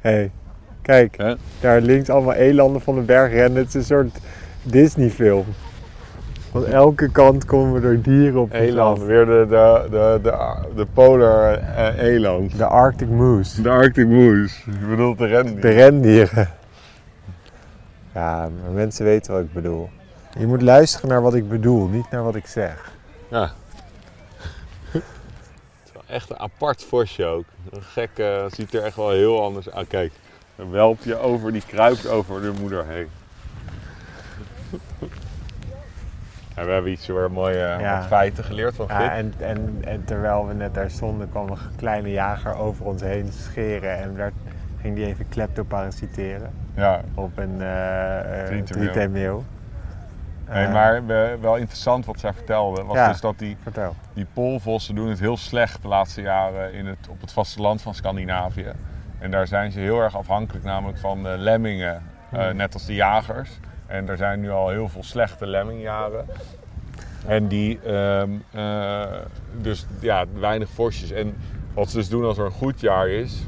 Hé, 0.00 0.10
hey, 0.10 0.30
kijk, 0.84 1.16
Hè? 1.16 1.34
daar 1.60 1.80
links 1.80 2.08
allemaal 2.10 2.32
elanden 2.34 2.80
van 2.80 2.94
de 2.94 3.00
berg 3.00 3.32
rennen. 3.32 3.58
Het 3.62 3.68
is 3.68 3.74
een 3.74 3.84
soort 3.84 4.18
Disney-film. 4.62 5.44
Van 6.50 6.66
elke 6.66 7.10
kant 7.10 7.44
komen 7.44 7.82
er 7.82 8.02
dieren 8.02 8.40
op 8.40 8.52
ons 8.52 8.60
Eland, 8.60 8.98
af. 9.00 9.06
weer 9.06 9.24
de, 9.26 9.46
de, 9.48 9.86
de, 9.90 10.18
de, 10.22 10.54
de 10.76 10.86
polar 10.92 11.52
eh, 11.58 11.98
eland. 12.02 12.58
De 12.58 12.64
Arctic 12.66 13.08
Moose. 13.08 13.62
De 13.62 13.68
Arctic 13.68 14.06
Moose. 14.06 14.70
Je 14.80 14.86
bedoelt 14.86 15.18
de 15.18 15.26
rendier. 15.26 15.60
De 15.60 15.68
rendieren. 15.70 16.50
Ja, 18.14 18.48
maar 18.62 18.72
mensen 18.72 19.04
weten 19.04 19.32
wat 19.32 19.42
ik 19.42 19.52
bedoel. 19.52 19.88
Je 20.38 20.46
moet 20.46 20.62
luisteren 20.62 21.08
naar 21.08 21.22
wat 21.22 21.34
ik 21.34 21.48
bedoel, 21.48 21.86
niet 21.88 22.10
naar 22.10 22.22
wat 22.22 22.34
ik 22.34 22.46
zeg. 22.46 22.92
Ja. 23.30 23.52
Het 24.90 25.02
is 25.84 25.92
wel 25.92 26.02
echt 26.06 26.30
een 26.30 26.38
apart 26.38 26.84
vosje 26.84 27.24
ook. 27.24 27.44
Een 27.70 27.82
gekke, 27.82 28.46
ziet 28.50 28.74
er 28.74 28.82
echt 28.82 28.96
wel 28.96 29.10
heel 29.10 29.42
anders 29.42 29.70
uit. 29.70 29.86
Kijk, 29.88 30.12
een 30.56 30.70
welpje 30.70 31.16
over, 31.18 31.52
die 31.52 31.62
kruipt 31.66 32.08
over 32.08 32.40
de 32.40 32.52
moeder 32.60 32.84
heen. 32.86 33.08
En 36.54 36.66
we 36.66 36.72
hebben 36.72 36.92
iets 36.92 37.06
weer 37.06 37.30
mooie 37.30 37.76
Ja. 37.80 38.02
feiten 38.02 38.44
geleerd 38.44 38.74
van 38.76 38.88
Fit. 38.88 38.96
Ja, 38.96 39.12
en, 39.12 39.34
en, 39.38 39.78
en 39.84 40.04
terwijl 40.04 40.46
we 40.46 40.54
net 40.54 40.74
daar 40.74 40.90
stonden, 40.90 41.30
kwam 41.30 41.48
een 41.48 41.56
kleine 41.76 42.10
jager 42.10 42.54
over 42.56 42.84
ons 42.84 43.02
heen 43.02 43.32
scheren. 43.32 43.98
En 43.98 44.14
daar 44.16 44.32
ging 44.80 44.94
die 44.96 45.06
even 45.06 45.28
kleptoparasiteren 45.28 46.50
Ja, 46.74 47.00
op 47.14 47.38
een 47.38 47.62
eh 47.62 48.40
eh, 48.40 48.46
Drietemeel. 48.46 48.82
drietemeel. 48.92 49.44
nee, 50.48 50.64
Eh, 50.66 50.72
maar 50.72 51.06
we- 51.06 51.38
wel 51.40 51.56
interessant 51.56 52.06
wat 52.06 52.20
zij 52.20 52.32
vertelde. 52.32 52.82
Was 52.84 52.96
Ja. 52.96 53.08
dus 53.08 53.20
dat 53.20 53.38
die, 53.38 53.56
Vertel. 53.62 53.94
die 54.12 54.26
poolvossen 54.32 54.94
doen 54.94 55.08
het 55.08 55.20
heel 55.20 55.36
slecht 55.36 55.82
de 55.82 55.88
laatste 55.88 56.20
jaren 56.20 56.72
in 56.72 56.86
het, 56.86 57.08
op 57.08 57.20
het 57.20 57.32
vasteland 57.32 57.82
van 57.82 57.94
Scandinavië. 57.94 58.72
En 59.24 59.30
daar 59.30 59.46
zijn 59.46 59.72
ze 59.72 59.80
heel 59.80 60.00
erg 60.00 60.16
afhankelijk 60.16 60.64
namelijk 60.64 60.98
van 60.98 61.22
de 61.22 61.34
lemmingen, 61.38 62.02
eh, 62.30 62.46
Hmm. 62.46 62.56
net 62.56 62.74
als 62.74 62.86
de 62.86 62.94
jagers. 62.94 63.50
En 63.86 64.08
er 64.08 64.16
zijn 64.16 64.40
nu 64.40 64.50
al 64.50 64.68
heel 64.68 64.88
veel 64.88 65.02
slechte 65.02 65.46
lemmingjaren. 65.46 66.26
En 67.26 67.48
die, 67.48 67.80
ehm, 67.80 68.30
eh, 68.50 69.02
dus 69.60 69.86
ja, 70.00 70.24
weinig 70.38 70.68
vosjes. 70.68 71.10
En 71.10 71.36
wat 71.74 71.90
ze 71.90 71.96
dus 71.96 72.08
doen 72.08 72.24
als 72.24 72.38
er 72.38 72.44
een 72.44 72.50
goed 72.50 72.80
jaar 72.80 73.08
is, 73.08 73.46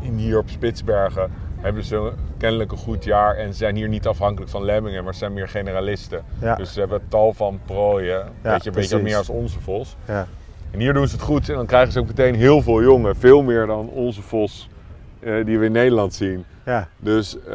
in 0.00 0.16
hier 0.16 0.38
op 0.38 0.48
Spitsbergen, 0.48 1.30
hebben 1.60 1.84
ze 1.84 2.12
kennelijk 2.38 2.72
een 2.72 2.78
goed 2.78 3.04
jaar 3.04 3.36
en 3.36 3.54
zijn 3.54 3.76
hier 3.76 3.88
niet 3.88 4.06
afhankelijk 4.06 4.50
van 4.50 4.64
lemmingen, 4.64 5.04
maar 5.04 5.14
zijn 5.14 5.32
meer 5.32 5.48
generalisten. 5.48 6.22
Ja. 6.38 6.54
Dus 6.54 6.72
ze 6.72 6.80
hebben 6.80 7.02
tal 7.08 7.32
van 7.32 7.60
prooien, 7.64 8.24
weet 8.42 8.62
je, 8.62 8.68
een 8.68 8.74
beetje 8.76 9.02
meer 9.02 9.16
als 9.16 9.28
onze 9.28 9.60
vos. 9.60 9.96
Ja. 10.06 10.26
En 10.76 10.82
hier 10.82 10.92
doen 10.92 11.08
ze 11.08 11.14
het 11.14 11.24
goed 11.24 11.48
en 11.48 11.54
dan 11.54 11.66
krijgen 11.66 11.92
ze 11.92 11.98
ook 11.98 12.06
meteen 12.06 12.34
heel 12.34 12.62
veel 12.62 12.82
jongen. 12.82 13.16
Veel 13.16 13.42
meer 13.42 13.66
dan 13.66 13.88
onze 13.88 14.22
vos 14.22 14.68
eh, 15.20 15.44
die 15.44 15.58
we 15.58 15.64
in 15.64 15.72
Nederland 15.72 16.14
zien. 16.14 16.44
Ja, 16.64 16.88
Dus 16.98 17.38
eh, 17.38 17.48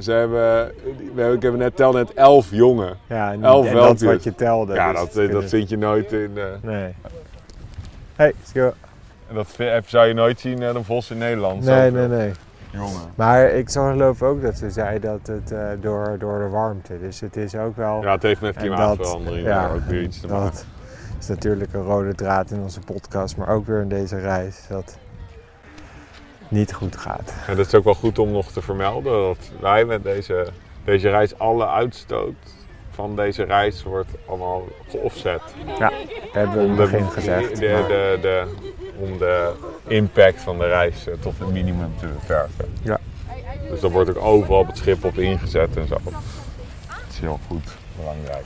ze 0.00 0.12
hebben, 0.12 0.70
we 1.14 1.20
hebben, 1.20 1.34
ik 1.36 1.42
heb 1.42 1.56
net 1.56 1.76
tel 1.76 1.92
net 1.92 2.12
elf 2.14 2.50
jongen. 2.50 2.96
ja 3.08 3.32
en, 3.32 3.44
Elf 3.44 3.66
en 3.66 3.74
dat 3.74 4.00
wat 4.00 4.24
je 4.24 4.34
telde. 4.34 4.74
Ja, 4.74 4.90
dus 4.90 4.98
dat, 5.00 5.06
het 5.06 5.14
dat 5.16 5.24
kunnen- 5.30 5.48
vind 5.48 5.68
je 5.68 5.76
nooit 5.78 6.12
in. 6.12 6.30
eh, 6.34 6.44
Nee. 6.62 6.94
Hey, 8.16 8.32
Sjo. 8.52 8.72
dat 9.32 9.46
vind- 9.46 9.70
heb- 9.70 9.88
zou 9.88 10.06
je 10.06 10.14
nooit 10.14 10.40
zien, 10.40 10.62
een 10.62 10.84
vos 10.84 11.10
in 11.10 11.18
Nederland. 11.18 11.64
Nee, 11.64 11.90
nee, 11.90 12.08
nee. 12.08 12.32
Jongen. 12.70 13.00
Maar 13.14 13.44
ik 13.50 13.68
zag 13.68 13.90
geloof 13.90 14.22
ook 14.22 14.42
dat 14.42 14.56
ze 14.58 14.70
zei 14.70 14.98
dat 15.00 15.20
het 15.26 15.52
eh, 15.52 15.58
door, 15.80 16.16
door 16.18 16.38
de 16.38 16.48
warmte. 16.48 16.98
Dus 17.00 17.20
het 17.20 17.36
is 17.36 17.54
ook 17.56 17.76
wel. 17.76 18.02
Ja, 18.02 18.12
het 18.12 18.22
heeft 18.22 18.40
met 18.40 18.54
En 18.56 18.60
klimaatverandering 18.62 19.46
ja, 19.46 19.60
daar 19.66 19.74
ook 19.74 19.84
weer 19.88 20.02
iets 20.02 20.20
te 20.20 20.26
maken. 20.26 20.58
Dat 21.26 21.36
is 21.36 21.42
natuurlijk 21.42 21.72
een 21.72 21.82
rode 21.82 22.14
draad 22.14 22.50
in 22.50 22.60
onze 22.60 22.80
podcast, 22.80 23.36
maar 23.36 23.48
ook 23.48 23.66
weer 23.66 23.80
in 23.80 23.88
deze 23.88 24.18
reis. 24.18 24.64
Dat 24.68 24.98
niet 26.48 26.72
goed 26.72 26.96
gaat. 26.96 27.32
En 27.46 27.56
dat 27.56 27.66
is 27.66 27.74
ook 27.74 27.84
wel 27.84 27.94
goed 27.94 28.18
om 28.18 28.30
nog 28.30 28.50
te 28.52 28.62
vermelden 28.62 29.12
dat 29.12 29.50
wij 29.60 29.84
met 29.84 30.02
deze, 30.02 30.46
deze 30.84 31.08
reis, 31.08 31.38
alle 31.38 31.68
uitstoot 31.68 32.34
van 32.90 33.16
deze 33.16 33.42
reis 33.42 33.82
wordt 33.82 34.10
allemaal 34.26 34.62
geoffset. 34.88 35.40
Ja, 35.78 35.92
hebben 36.32 36.56
we 36.56 36.62
in 36.62 36.68
het 36.68 36.76
begin 36.90 37.10
gezegd. 37.10 37.56
De, 37.58 37.68
maar- 37.68 37.88
de, 37.88 38.18
de, 38.20 38.46
om 38.98 39.18
de 39.18 39.52
impact 39.86 40.40
van 40.40 40.58
de 40.58 40.66
reis 40.66 41.06
eh, 41.06 41.14
tot 41.20 41.38
het 41.38 41.52
minimum 41.52 41.92
te 41.98 42.06
beperken. 42.06 42.72
Ja. 42.82 43.00
Dus 43.70 43.80
daar 43.80 43.90
wordt 43.90 44.10
ook 44.10 44.24
overal 44.24 44.58
op 44.60 44.66
het 44.66 44.76
schip 44.76 45.04
op 45.04 45.18
ingezet 45.18 45.76
en 45.76 45.86
zo. 45.86 45.98
Dat 46.04 47.10
is 47.10 47.18
heel 47.18 47.38
goed, 47.46 47.76
belangrijk. 47.96 48.44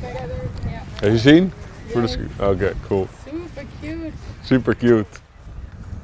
Heb 0.00 1.02
je 1.02 1.10
gezien? 1.10 1.52
Voor 1.86 2.00
de 2.00 2.06
sc- 2.08 2.18
Oké, 2.40 2.72
cool. 2.86 3.06
Super 3.24 3.64
cute. 3.80 4.10
Super 4.42 4.74
cute. 4.76 5.06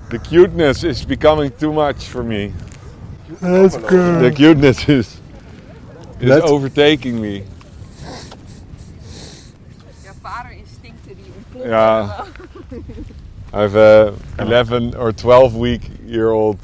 The 0.08 0.18
cuteness 0.18 0.82
is 0.84 1.06
becoming 1.06 1.52
too 1.56 1.72
much 1.72 1.96
for 2.02 2.24
me. 2.24 2.50
Let's 3.40 3.76
go. 3.76 4.18
The 4.20 4.30
cuteness 4.34 4.86
is, 4.86 5.20
is 6.18 6.28
Let's- 6.28 6.50
overtaking 6.50 7.20
me. 7.20 7.42
Ja, 10.04 10.12
vaderinstincten 10.22 11.14
die 11.16 11.32
ontploffen. 11.36 11.70
Ja. 11.70 12.24
I 13.54 13.56
have 13.58 13.76
a 13.78 14.12
11 14.36 14.94
or 14.98 15.12
12 15.14 15.52
week 15.54 15.82
year 16.06 16.30
old 16.30 16.56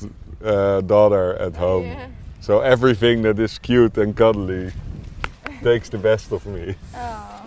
uh, 0.44 0.78
daughter 0.86 1.38
at 1.40 1.56
home. 1.56 1.86
Ja. 1.86 1.94
So 2.40 2.60
everything 2.60 3.22
that 3.22 3.38
is 3.38 3.58
cute 3.60 4.02
and 4.02 4.14
cuddly 4.14 4.72
takes 5.62 5.88
the 5.88 5.98
best 5.98 6.32
of 6.32 6.44
me. 6.44 6.74
Oh. 6.94 7.44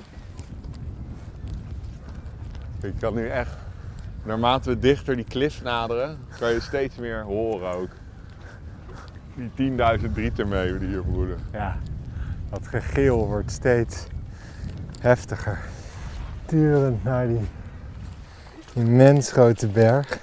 Ik 2.82 2.93
kan 3.00 3.13
nu 3.13 3.28
echt, 3.28 3.56
naarmate 4.24 4.69
we 4.69 4.80
dichter 4.80 5.15
die 5.15 5.26
klif 5.26 5.63
naderen, 5.63 6.17
kan 6.39 6.52
je 6.52 6.60
steeds 6.60 6.95
meer 6.95 7.24
horen 7.24 7.76
ook. 7.76 7.89
Die 9.56 9.71
10.000 10.00 10.12
drietermeeuwen 10.13 10.80
die 10.80 10.89
hier 10.89 11.04
broeden. 11.04 11.39
Ja, 11.52 11.78
dat 12.50 12.67
gegil 12.67 13.28
wordt 13.28 13.52
steeds 13.52 14.06
heftiger. 15.00 15.60
Turend 16.45 17.04
naar 17.04 17.28
die 17.28 17.47
immens 18.74 19.32
grote 19.32 19.67
berg. 19.67 20.19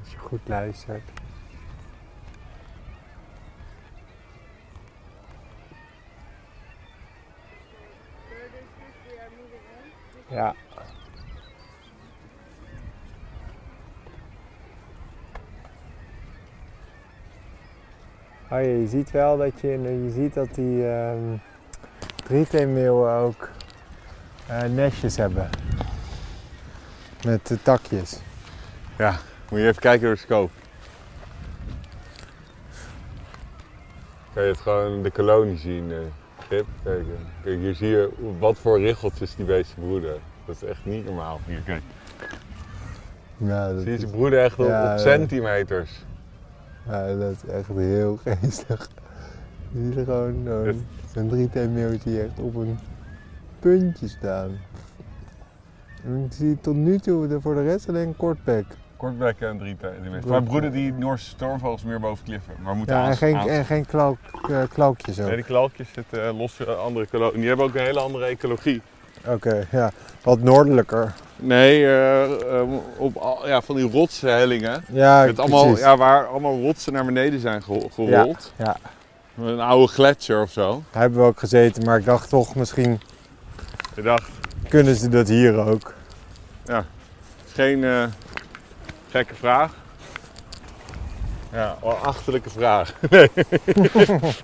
Als 0.00 0.10
je 0.12 0.18
goed 0.18 0.40
luistert. 0.44 1.15
Ja. 10.28 10.54
Oh 18.50 18.50
ja, 18.50 18.58
je 18.58 18.86
ziet 18.86 19.10
wel 19.10 19.36
dat 19.36 19.60
je, 19.60 19.68
je 19.68 20.10
ziet 20.14 20.34
dat 20.34 20.54
die 20.54 20.88
ehm 20.88 21.36
drieteenmeeuwen 22.24 23.12
ook 23.12 23.48
eh, 24.46 24.62
nestjes 24.62 25.16
hebben. 25.16 25.50
Met 27.24 27.46
de 27.46 27.62
takjes. 27.62 28.20
Moet 29.50 29.60
je 29.60 29.66
even 29.66 29.82
kijken 29.82 30.06
door 30.06 30.14
de 30.14 30.20
scope. 30.20 30.52
Kan 34.34 34.42
je 34.42 34.48
het 34.48 34.60
gewoon 34.60 35.02
de 35.02 35.10
kolonie 35.10 35.58
zien, 35.58 35.92
eh 35.92 35.98
Pip? 36.48 36.66
Kijk, 36.84 36.98
eh. 37.00 37.42
Kijk, 37.42 37.58
hier 37.58 37.74
zie 37.74 37.88
je 37.88 38.10
wat 38.38 38.58
voor 38.58 38.80
richeltjes 38.80 39.34
die 39.36 39.44
beesten 39.44 39.82
broeden. 39.82 40.16
Dat 40.46 40.54
is 40.56 40.62
echt 40.68 40.84
niet 40.84 41.04
normaal. 41.04 41.40
Hier, 41.46 41.60
kijk. 41.64 41.82
Ja, 43.36 43.72
dat 43.72 43.82
Zie 43.82 43.90
je, 43.92 43.98
ze 43.98 44.06
broeden 44.06 44.42
echt 44.42 44.58
op, 44.58 44.66
Ja, 44.66 44.92
op 44.92 44.98
centimeters. 44.98 46.04
ja, 46.86 47.14
dat 47.14 47.32
is 47.32 47.50
echt 47.50 47.68
heel 47.68 48.16
geestig. 48.24 48.88
Je 49.72 49.84
ziet 49.84 49.96
er 49.96 50.04
gewoon 50.04 50.42
zo'n 50.44 50.86
zo'n 51.14 51.28
drieteemmeeltje 51.28 52.20
echt 52.20 52.38
op 52.38 52.54
een 52.54 52.78
puntje 53.58 54.08
staan. 54.08 54.50
En 56.04 56.24
ik 56.24 56.32
zie 56.32 56.60
tot 56.60 56.74
nu 56.74 56.98
toe 56.98 57.40
voor 57.40 57.54
de 57.54 57.62
rest 57.62 57.88
alleen 57.88 58.08
een 58.08 58.16
kortbek. 58.16 58.64
Kortbekken 58.96 59.48
en 59.48 59.58
drie 59.58 59.76
centimeter. 59.80 60.30
Maar 60.30 60.42
broeden 60.42 60.72
die 60.72 60.92
Noorse 60.92 61.26
stormvogels 61.28 61.82
meer 61.82 62.00
boven 62.00 62.24
kliffen. 62.24 62.54
Maar 62.62 62.74
moeten 62.74 62.96
Ja, 62.96 63.06
en 63.08 63.16
geen, 63.16 63.36
aans- 63.36 63.48
en 63.48 63.64
geen 63.64 63.86
klauw, 63.86 64.16
eh, 64.48 64.62
ook. 64.86 65.06
Nee, 65.16 65.34
die 65.34 65.44
klauwtjes 65.44 65.88
zitten 65.94 66.26
eh, 66.26 66.38
los 66.38 66.52
van 66.52 66.80
andere 66.82 67.06
koloniën. 67.06 67.38
Die 67.40 67.48
hebben 67.48 67.66
ook 67.66 67.74
een 67.74 67.80
hele 67.84 68.00
andere 68.00 68.24
ecologie. 68.24 68.82
Oké, 69.26 69.66
ja. 69.70 69.90
Wat 70.22 70.40
noordelijker. 70.40 71.12
Nee, 71.36 71.84
eh, 71.84 72.22
eh, 72.24 72.68
op 72.96 73.16
al- 73.16 73.48
ja, 73.48 73.60
van 73.62 73.76
die 73.76 73.90
rotshellingen. 73.90 74.84
Ja, 74.92 75.24
Met 75.24 75.38
allemaal, 75.38 75.62
precies. 75.64 75.80
ja, 75.84 75.96
waar 75.96 76.26
allemaal 76.26 76.60
rotsen 76.60 76.92
naar 76.92 77.04
beneden 77.04 77.40
zijn 77.40 77.62
ge- 77.62 77.88
gerold. 77.92 78.52
ja. 78.56 78.76
Met 79.34 79.48
Een 79.48 79.60
oude 79.60 79.86
gletsjer 79.92 80.42
of 80.42 80.50
zo. 80.50 80.82
Daar 80.92 81.00
hebben 81.02 81.20
we 81.20 81.26
ook 81.26 81.38
gezeten, 81.38 81.84
maar 81.84 81.98
ik 81.98 82.04
dacht 82.04 82.28
toch 82.28 82.54
misschien 82.54 83.00
Ik 83.94 84.04
dacht, 84.04 84.30
kunnen 84.68 84.96
ze 84.96 85.08
dat 85.08 85.28
hier 85.28 85.56
ook. 85.66 85.94
geen 87.52 87.84
eh, 87.84 88.04
gekke 89.16 89.34
vraag. 89.34 89.74
Ja, 91.52 91.76
wel 91.82 91.90
een 91.90 92.00
achterlijke 92.00 92.50
vraag. 92.50 92.94
Nee. 93.10 93.30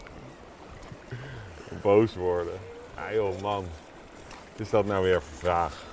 Boos 1.82 2.14
worden. 2.14 2.52
Ja 2.96 3.12
joh, 3.12 3.40
man. 3.40 3.64
Wat 4.52 4.60
is 4.60 4.70
dat 4.70 4.86
nou 4.86 5.04
weer 5.04 5.22
voor 5.22 5.38
vraag? 5.38 5.84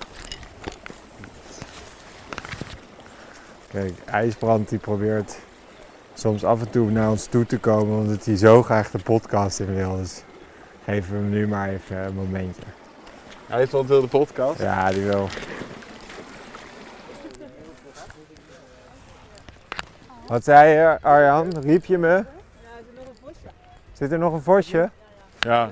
Kijk, 3.68 3.92
IJsbrand 4.04 4.68
die 4.68 4.78
probeert 4.78 5.38
soms 6.14 6.44
af 6.44 6.60
en 6.60 6.70
toe 6.70 6.90
naar 6.90 7.10
ons 7.10 7.26
toe 7.26 7.46
te 7.46 7.58
komen 7.58 7.98
omdat 7.98 8.24
hij 8.24 8.36
zo 8.36 8.62
graag 8.62 8.90
de 8.90 8.98
podcast 8.98 9.60
in 9.60 9.74
wil. 9.74 9.96
Dus 9.96 10.22
geven 10.84 11.12
we 11.12 11.18
hem 11.18 11.28
nu 11.28 11.48
maar 11.48 11.68
even 11.68 11.96
een 11.96 12.14
momentje. 12.14 12.62
Hij 13.46 13.62
is 13.62 13.70
wel 13.70 13.86
de 13.86 14.06
podcast. 14.06 14.58
Ja, 14.58 14.90
die 14.90 15.02
wil. 15.02 15.28
Wat 20.30 20.44
zei 20.44 20.70
je, 20.74 20.98
Arjan? 21.02 21.52
Riep 21.62 21.84
je 21.84 21.98
me? 21.98 22.24
Zit 23.92 24.12
er 24.12 24.18
nog 24.18 24.32
een 24.32 24.42
vosje? 24.42 24.90
Ja. 25.40 25.68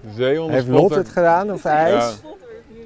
De 0.00 0.10
zeehondenspotter. 0.14 0.52
Heeft 0.52 0.68
Lot 0.68 0.94
het 0.94 1.08
gedaan 1.08 1.52
of 1.52 1.64
IJs? 1.64 2.20
Ja. 2.22 2.28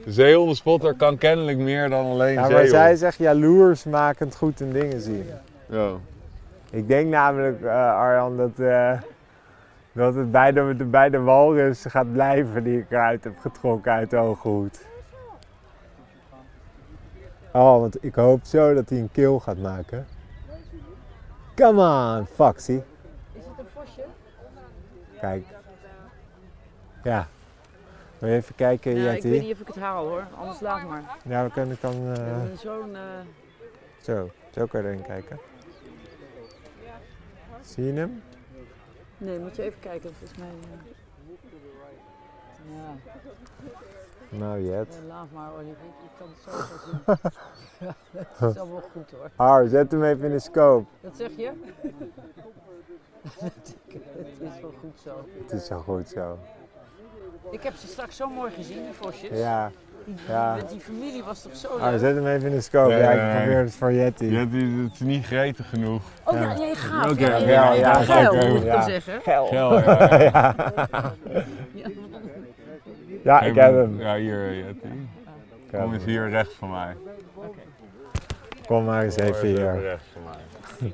De 0.05 0.13
zeehondenspotter 0.13 0.95
kan 0.95 1.19
kennelijk 1.19 1.59
meer 1.59 1.89
dan 1.89 2.07
alleen 2.07 2.33
Ja, 2.33 2.41
maar 2.41 2.49
zeehond. 2.51 2.69
zij 2.71 2.97
zegt 2.97 3.19
jaloersmakend 3.19 4.37
goed 4.37 4.61
in 4.61 4.73
dingen 4.73 5.01
zien. 5.01 5.27
Ja. 5.69 5.89
Ik 6.71 6.89
denk 6.89 7.09
namelijk, 7.09 7.63
eh, 7.63 7.97
Arjan, 7.97 8.37
dat, 8.37 8.59
eh, 8.59 8.93
dat 9.93 10.15
het 10.15 10.31
bij 10.31 10.53
de, 10.53 10.75
de- 10.77 10.85
bij 10.85 11.11
de 11.11 11.21
walrus 11.21 11.85
gaat 11.89 12.13
blijven 12.13 12.65
die 12.65 12.79
ik 12.79 12.87
eruit 12.91 13.25
heb 13.25 13.39
getrokken 13.41 13.93
uit 13.93 14.11
de 14.11 14.17
ooghoed. 14.17 14.79
Oh, 17.57 17.81
want 17.81 18.05
ik 18.05 18.15
hoop 18.15 18.45
zo 18.45 18.75
dat 18.75 18.89
hij 18.89 18.99
een 18.99 19.11
keel 19.13 19.41
gaat 19.41 19.59
maken. 19.59 20.07
Come 21.55 22.17
on, 22.19 22.27
Foxy. 22.27 22.73
Is 22.73 22.83
het 23.33 23.59
een 23.59 23.65
vosje? 23.75 24.05
Kijk. 25.21 25.47
Ja. 27.05 27.29
Wil 28.19 28.29
je 28.31 28.35
even 28.37 28.55
kijken, 28.55 28.95
Ja, 28.97 29.11
ik 29.13 29.23
weet 29.23 29.43
niet 29.43 29.53
of 29.53 29.61
ik 29.61 29.67
het 29.67 29.77
haal 29.77 30.07
hoor, 30.09 30.25
anders 30.39 30.61
laat 30.61 30.89
maar. 30.89 31.17
Ja, 31.25 31.45
we 31.45 31.51
kunnen 31.51 31.77
dan 31.81 32.13
We 32.13 32.19
hebben 32.21 32.59
Zo'n. 32.59 32.95
eh, 32.95 33.01
zo. 34.03 34.31
Zo 34.55 34.67
kan 34.67 34.83
je 34.83 34.89
erin 34.89 35.03
kijken. 35.03 35.39
Zie 37.61 37.85
je 37.85 37.93
hem? 37.93 38.23
Nee, 39.19 39.39
moet 39.39 39.57
je 39.57 39.63
even 39.63 39.79
kijken. 39.81 40.15
Volgens 40.19 40.39
mij. 40.39 40.49
eh, 40.49 40.79
Ja, 42.77 42.95
Nou, 44.39 44.61
Jet. 44.61 45.03
laat 45.09 45.27
maar 45.33 45.49
hoor. 45.51 45.61
Je, 45.61 45.67
je 45.67 46.09
kan 46.19 46.29
het 46.29 46.43
zo 46.45 46.51
wel 47.07 47.17
zien. 47.17 47.35
ja, 47.79 47.95
dat 48.39 48.51
is 48.51 48.59
allemaal 48.59 48.83
goed 48.93 49.11
hoor. 49.11 49.31
Har, 49.37 49.67
zet 49.69 49.93
hem 49.93 50.05
even 50.05 50.25
in 50.25 50.31
de 50.31 50.39
scope. 50.39 50.87
Wat 51.01 51.17
zeg 51.17 51.31
je? 51.37 51.53
het 53.39 53.77
is 54.41 54.61
wel 54.61 54.75
goed 54.81 55.01
zo. 55.03 55.27
Het 55.43 55.53
is 55.53 55.67
zo 55.67 55.79
goed 55.79 56.09
zo. 56.09 56.39
Ik 57.51 57.63
heb 57.63 57.75
ze 57.75 57.87
straks 57.87 58.17
zo 58.17 58.29
mooi 58.29 58.51
gezien, 58.51 58.83
die 58.85 58.93
vosjes. 58.93 59.39
Ja. 59.39 59.71
Die, 60.05 60.15
ja. 60.29 60.55
Met 60.55 60.69
die 60.69 60.81
familie 60.81 61.23
was 61.23 61.43
toch 61.43 61.57
zo 61.57 61.79
leuk? 61.79 61.99
zet 61.99 62.15
hem 62.15 62.27
even 62.27 62.49
in 62.49 62.55
de 62.55 62.61
scope. 62.61 62.89
Nee, 62.89 62.99
ja, 62.99 63.11
ik 63.11 63.21
nee. 63.21 63.37
probeer 63.37 63.59
het 63.59 63.75
voor 63.75 63.93
Jetty. 63.93 64.35
Het 64.35 64.53
is, 64.93 65.01
niet 65.01 65.27
gretig 65.27 65.69
genoeg. 65.69 66.03
Oh 66.25 66.35
ja, 66.35 66.59
nee, 66.59 66.75
gaaf. 66.75 67.11
Oké, 67.11 67.27
ja, 67.27 67.37
ja, 67.37 67.47
ja, 67.47 67.73
ja, 67.73 68.03
geil, 68.03 68.49
moet 68.49 68.61
ik 68.61 68.65
ja. 68.65 68.83
zeggen. 68.83 69.21
Gel, 69.29 69.53
ja. 69.55 70.15
ja. 70.21 70.55
Ja. 73.27 73.41
Ik 73.41 73.55
heb 73.55 73.75
hem. 73.75 74.01
Ja, 74.01 74.17
hier, 74.17 74.65
Kom 75.71 75.93
eens 75.93 76.05
hier 76.05 76.29
rechts 76.29 76.55
van 76.55 76.71
mij. 76.71 76.97
Kom 78.67 78.85
maar 78.85 79.03
eens 79.03 79.17
even 79.17 79.47
hier. 79.49 79.81
rechts 79.81 80.07
van 80.13 80.23
mij. 80.23 80.93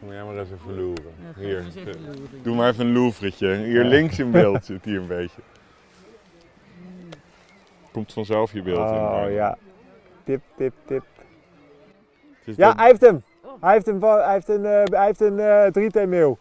Kom 0.00 0.12
jij 0.12 0.24
maar 0.24 0.36
eens 0.36 0.50
even 0.50 0.74
loeren. 0.74 1.12
Hier, 1.36 1.64
doe 2.42 2.56
maar 2.56 2.68
even 2.68 2.86
een 2.86 2.92
loevertje. 2.92 3.54
Hier 3.54 3.84
links 3.84 4.18
in 4.18 4.30
beeld 4.30 4.64
zit 4.70 4.84
hier 4.84 5.00
een 5.00 5.06
beetje. 5.06 5.40
Komt 7.92 8.12
vanzelf 8.12 8.52
je 8.52 8.62
beeld 8.62 8.90
in. 8.90 8.96
Oh 8.96 9.24
ja. 9.30 9.58
Tip, 10.24 10.42
tip, 10.56 10.72
tip. 10.84 11.04
Ja, 12.44 12.74
hij 12.76 12.86
heeft 12.86 13.00
hem. 13.00 13.22
Hij 13.60 13.72
heeft 13.72 13.86
een, 13.86 14.00
hij 14.00 14.32
heeft 14.32 14.48
een, 14.48 14.64
eh, 14.64 14.82
hij 14.84 15.06
heeft 15.06 15.20
een 15.20 15.38
eh 15.38 15.66
drieteemeel. 15.66 16.38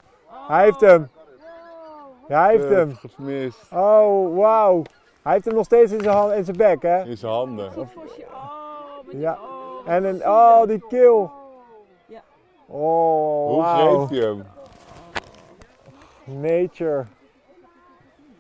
Hij 0.48 0.64
heeft 0.64 0.82
hem. 0.82 1.10
Ja, 2.28 2.42
hij 2.44 2.52
heeft 2.52 2.66
Eh, 2.70 2.76
hem. 2.76 2.96
Gemist. 3.16 3.72
Oh, 3.74 4.36
wauw. 4.38 4.82
Hij 5.22 5.34
heeft 5.34 5.46
hem 5.46 5.54
nog 5.56 5.66
steeds 5.66 5.92
in 5.92 6.02
zijn, 6.02 6.16
hand, 6.16 6.32
in 6.34 6.44
zijn 6.44 6.58
bek, 6.58 6.82
hè? 6.82 7.04
In 7.04 7.18
zijn 7.18 7.32
handen. 7.32 7.72
Goed. 7.72 7.84
Oh, 7.96 8.04
met 8.04 9.12
die- 9.12 9.20
Ja. 9.20 9.34
oh, 9.42 9.92
En 9.92 10.04
een, 10.04 10.28
oh, 10.28 10.64
die 10.66 10.88
keel. 10.88 11.32
Ja. 12.06 12.20
Oh, 12.66 13.48
Hoe 13.50 13.64
greep 14.08 14.20
je 14.22 14.26
hem? 14.26 14.44
Nature. 16.42 17.04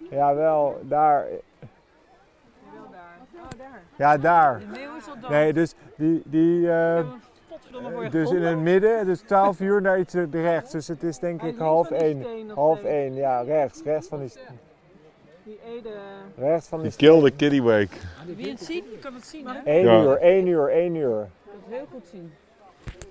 Jawel, 0.10 0.78
daar. 0.82 1.24
wel 1.24 2.82
daar. 2.92 3.18
Oh, 3.36 3.58
daar. 3.58 3.82
Ja, 3.96 4.18
daar. 4.18 4.60
De 4.60 4.66
meeuw 4.66 4.96
is 4.98 5.08
al 5.10 5.20
dood. 5.22 5.30
Nee, 5.30 5.54
dus 5.54 5.74
die, 5.96 6.22
die 6.26 6.62
Ik 6.62 7.06
eh, 7.86 7.92
voor 7.94 8.04
je 8.04 8.10
dus 8.10 8.30
in 8.32 8.42
het 8.42 8.58
midden, 8.60 9.06
dus 9.06 9.20
12 9.22 9.60
uur 9.60 9.82
naar 9.82 10.00
iets 10.00 10.14
rechts. 10.32 10.72
Dus 10.72 10.88
het 10.88 11.04
is 11.04 11.20
denk 11.20 11.42
ik 11.44 11.58
half 11.58 11.88
van 11.88 11.98
die 11.98 12.06
1. 12.08 12.22
steen 12.24 12.46
nog 12.46 12.56
Half 12.56 12.78
steeds. 12.78 12.94
1, 12.94 13.14
ja, 13.16 13.42
rechts. 13.42 13.82
Rechts 13.84 14.08
van 14.08 14.20
die, 14.20 14.32
Die 15.44 15.60
Ede. 15.78 15.90
rechts 16.38 16.68
van 16.68 16.80
die 16.82 16.90
Die 16.90 16.98
kilde 16.98 17.32
Kittywake. 17.32 17.96
Wil 18.26 18.36
je 18.46 18.50
het 18.52 18.64
zien? 18.64 18.84
Je 18.92 18.98
kan 19.02 19.14
het 19.14 19.26
zien, 19.26 19.48
hè? 19.48 19.60
1 19.72 19.84
Ja. 19.84 20.02
uur, 20.02 20.18
1 20.22 20.48
uur, 20.48 20.70
1 20.70 20.96
uur. 20.96 21.10
Je 21.10 21.26
kan 21.46 21.54
het 21.66 21.78
heel 21.78 21.86
goed 21.92 22.08
zien. 22.12 22.34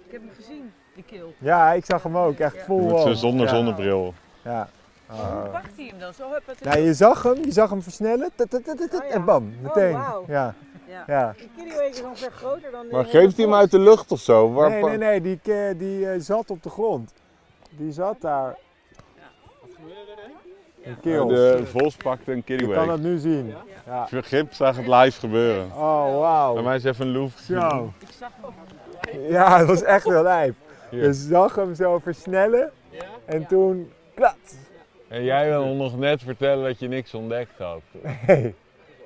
Ik 0.06 0.12
heb 0.12 0.20
hem 0.20 0.30
gezien, 0.36 0.72
die 0.94 1.04
keel. 1.06 1.32
Ja, 1.38 1.72
ik 1.72 1.84
zag 1.84 2.02
hem 2.02 2.16
ook, 2.16 2.38
echt 2.38 2.54
Ja. 2.54 2.64
vol. 2.64 2.80
Met 2.80 2.96
zijn 2.98 3.08
on. 3.08 3.16
zonder 3.16 3.48
zonnebril. 3.48 4.14
Ja. 4.44 4.68
Hoe 5.06 5.18
Oh. 5.20 5.52
pakt 5.52 5.76
hij 5.76 5.86
hem 5.86 5.98
dan? 5.98 6.12
Zo 6.12 6.24
het. 6.46 6.64
Nou, 6.64 6.78
je 6.78 6.94
zag 6.94 7.22
hem, 7.22 7.44
je 7.44 7.52
zag 7.52 7.70
hem 7.70 7.82
versnellen 7.82 8.30
tut, 8.34 8.50
tut, 8.50 8.64
tut, 8.64 8.76
tut, 8.78 8.94
Oh 8.94 9.06
ja. 9.08 9.14
en 9.14 9.24
bam, 9.24 9.52
meteen. 9.62 9.92
wauw. 9.92 10.24
Ja, 10.28 10.54
Ja. 10.88 11.04
ja. 11.06 11.34
De 11.36 11.48
kitty 11.56 11.78
is 11.90 12.02
ongeveer 12.02 12.30
groter 12.32 12.70
dan 12.70 12.86
de 12.86 12.92
Maar 12.92 13.04
geeft 13.04 13.36
hij 13.36 13.44
hem 13.44 13.54
uit 13.54 13.70
de 13.70 13.78
lucht 13.78 14.12
of 14.12 14.20
zo? 14.20 14.52
Waar 14.52 14.70
Nee, 14.70 14.82
nee, 14.82 14.96
nee, 14.98 15.20
die, 15.20 15.38
ke- 15.42 15.74
die 15.76 16.08
eh, 16.10 16.20
zat 16.20 16.50
op 16.50 16.62
de 16.62 16.70
grond. 16.70 17.12
Die 17.70 17.92
zat 17.92 18.20
daar. 18.20 18.56
Een 20.84 20.90
Ja, 20.92 20.96
keel. 21.00 21.26
De 21.26 21.62
vos 21.66 21.96
pakte 21.96 22.32
een 22.32 22.42
Je 22.46 22.72
kan 22.72 22.88
het 22.90 23.02
nu 23.02 23.18
zien. 23.18 23.54
Ja. 23.86 24.06
Vergip 24.08 24.52
zag 24.52 24.76
het 24.76 24.86
live 24.86 25.20
gebeuren. 25.20 25.64
Oh, 25.76 26.04
Bij 26.04 26.12
wauw. 26.18 26.62
mij 26.62 26.76
is 26.76 26.84
even 26.84 27.06
een 27.06 27.12
loef. 27.12 27.32
Zo. 27.38 27.92
Ik 27.98 28.08
zag 28.18 28.30
hem. 28.40 29.20
Ja, 29.30 29.58
het 29.58 29.66
was 29.66 29.82
echt 29.82 30.04
wel 30.08 30.22
lijf. 30.22 30.54
Hier. 30.90 31.02
Je 31.02 31.12
zag 31.12 31.54
hem 31.54 31.74
zo 31.74 31.98
versnellen 31.98 32.70
en 33.24 33.46
toen 33.46 33.92
klats. 34.14 34.54
En 35.08 35.24
jij 35.24 35.48
wil 35.48 35.74
nog 35.74 35.98
net 35.98 36.22
vertellen 36.22 36.64
dat 36.64 36.78
je 36.78 36.88
niks 36.88 37.14
ontdekt 37.14 37.58
had. 37.58 37.80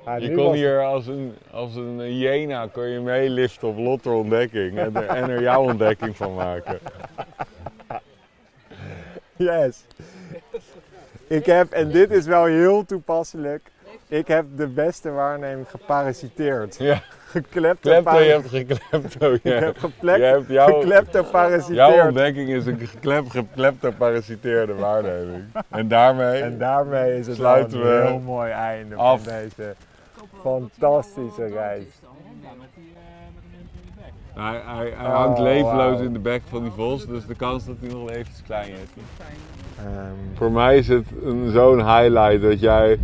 Ja, 0.04 0.16
Je 0.16 0.34
kon 0.34 0.44
was- 0.44 0.54
hier 0.54 0.84
als 0.84 1.06
een, 1.06 1.34
als 1.50 1.74
een 1.74 2.00
hyena 2.00 2.66
kon 2.72 2.86
je 2.88 3.00
meeliften 3.00 3.68
op 3.68 3.78
Lotter 3.78 4.12
ontdekking 4.12 4.78
en 4.78 4.96
er, 4.96 5.06
en 5.06 5.30
er 5.30 5.40
jouw 5.42 5.62
ontdekking 5.62 6.16
van 6.16 6.34
maken. 6.34 6.78
Yes. 9.36 9.84
Ik 11.26 11.46
heb, 11.46 11.70
en 11.70 11.90
dit 11.90 12.10
is 12.10 12.26
wel 12.26 12.44
heel 12.44 12.84
toepasselijk. 12.84 13.70
Ik 14.08 14.28
heb 14.28 14.44
de 14.56 14.66
beste 14.66 15.10
waarneming 15.10 15.66
geparasiteerd. 15.70 16.76
Ja, 16.78 17.02
Geklept 17.26 17.80
klepto, 17.80 18.18
je 18.18 18.30
hebt 18.30 18.48
geklepto. 18.48 19.32
Ik 19.32 19.40
Ja. 19.42 19.50
heb 19.58 19.78
geplekt, 19.78 20.18
Je 20.18 20.24
hebt 20.24 20.48
jouw- 20.48 20.80
geklepto 20.80 21.24
Jouw 21.72 22.06
ontdekking 22.06 22.48
is 22.48 22.66
een 22.66 22.78
geklep, 22.78 23.28
gekleptoparasiteerde 23.28 24.74
waarneming. 24.74 25.42
En 25.68 25.88
daarmee 25.88 26.42
En 26.42 26.58
daarmee 26.58 27.18
is 27.18 27.26
het 27.26 27.36
Sluiten 27.36 27.82
wel 27.82 27.92
een 27.92 28.02
we 28.02 28.06
heel 28.08 28.18
mooi 28.18 28.50
einde 28.50 28.94
af. 28.94 29.22
van 29.24 29.32
deze 29.32 29.74
fantastische 30.42 31.46
reis. 31.46 31.84
Hij, 34.34 34.60
hij, 34.66 34.92
hij 34.96 35.06
Oh, 35.06 35.14
hangt 35.16 35.38
levenloos 35.38 35.74
wauw. 35.96 36.02
in 36.02 36.12
de 36.12 36.18
bek 36.18 36.42
van 36.48 36.62
die 36.62 36.72
vos, 36.72 37.06
dus 37.06 37.26
de 37.26 37.34
kans 37.34 37.64
dat 37.66 37.76
hij 37.80 37.88
nog 37.88 37.98
wel 37.98 38.10
eventjes 38.10 38.42
klein 38.42 38.70
is. 38.70 38.78
Ehm, 39.78 39.86
Voor 40.34 40.52
mij 40.52 40.76
is 40.78 40.88
het 40.88 41.04
een- 41.24 41.50
zo'n 41.50 41.78
highlight 41.78 42.42
dat 42.42 42.60
jij 42.60 42.98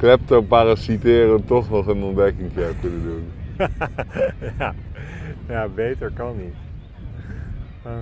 kleptoparasiteren 0.00 1.44
toch 1.44 1.70
nog 1.70 1.86
een 1.86 2.02
ontdekking 2.02 2.54
hebt 2.54 2.80
kunnen 2.80 3.02
doen. 3.02 3.32
ja. 4.58 4.74
ja, 5.48 5.68
beter 5.68 6.10
kan 6.14 6.36
niet. 6.36 6.54
Ah. 7.82 7.92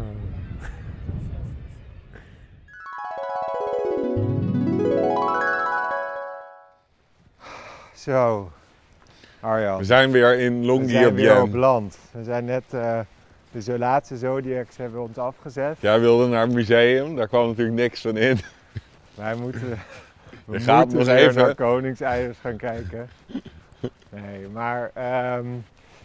Zo, 7.95 8.51
Arjan. 9.41 9.79
We 9.79 9.85
zijn 9.85 10.11
weer 10.11 10.39
in 10.39 10.61
We 10.61 10.67
zijn 10.67 10.85
weer 10.85 11.09
op 11.09 11.17
Longyearbyen. 11.17 11.59
land. 11.59 11.99
We 12.11 12.25
zijn 12.25 12.45
net 12.45 12.65
eh, 12.71 12.99
de 13.51 13.79
laatste 13.79 14.17
Zodiacs 14.17 14.77
hebben 14.77 15.03
ons 15.03 15.19
afgezet. 15.19 15.77
Jij 15.81 16.01
wilde 16.01 16.27
naar 16.27 16.43
het 16.43 16.55
museum, 16.55 17.17
daar 17.17 17.29
kwam 17.29 17.47
natuurlijk 17.47 17.77
niks 17.77 18.01
van 18.01 18.17
in. 18.17 18.39
Wij 19.15 19.35
moeten, 19.35 19.79
we 20.49 20.59
Je 20.59 20.65
gaat 20.65 20.79
moeten 20.81 20.99
nog 20.99 21.07
weer 21.07 21.17
even- 21.29 21.43
naar 21.43 21.55
Koningseiers 21.55 22.39
gaan 22.39 22.57
kijken. 22.57 23.09
Nee, 24.11 24.49
maar 24.49 24.91
ehm, 24.95 25.47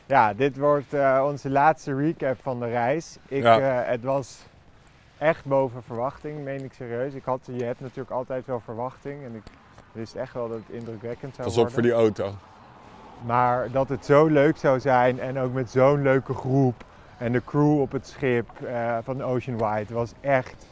ja, 0.05 0.33
dit 0.33 0.57
wordt 0.57 0.93
eh, 0.93 1.23
onze 1.27 1.49
laatste 1.49 1.95
recap 1.95 2.41
van 2.41 2.59
de 2.59 2.67
reis. 2.69 3.17
Ik, 3.27 3.43
Ja. 3.43 3.59
eh, 3.59 3.89
het 3.89 4.03
was 4.03 4.45
echt 5.17 5.45
boven 5.45 5.83
verwachting, 5.83 6.43
meen 6.43 6.63
ik 6.63 6.73
serieus. 6.73 7.13
Ik 7.13 7.23
had, 7.25 7.39
je 7.51 7.63
hebt 7.63 7.79
natuurlijk 7.79 8.09
altijd 8.11 8.45
wel 8.45 8.59
verwachting 8.59 9.23
en 9.23 9.35
ik 9.35 9.43
wist 9.91 10.15
echt 10.15 10.33
wel 10.33 10.47
dat 10.49 10.57
het 10.57 10.69
indrukwekkend 10.75 11.35
zou 11.35 11.47
Pas 11.47 11.57
op 11.57 11.69
worden. 11.69 11.73
voor 11.73 11.81
die 11.81 11.91
auto. 11.91 12.33
Maar 13.25 13.71
dat 13.71 13.89
het 13.89 14.05
zo 14.05 14.25
leuk 14.27 14.57
zou 14.57 14.79
zijn 14.79 15.19
en 15.19 15.39
ook 15.39 15.53
met 15.53 15.69
zo'n 15.69 16.01
leuke 16.01 16.33
groep. 16.33 16.83
En 17.17 17.31
de 17.31 17.41
crew 17.45 17.79
op 17.81 17.91
het 17.91 18.07
schip 18.07 18.49
eh, 18.61 18.97
van 19.03 19.23
Ocean 19.23 19.57
White 19.57 19.93
was 19.93 20.13
echt, 20.21 20.67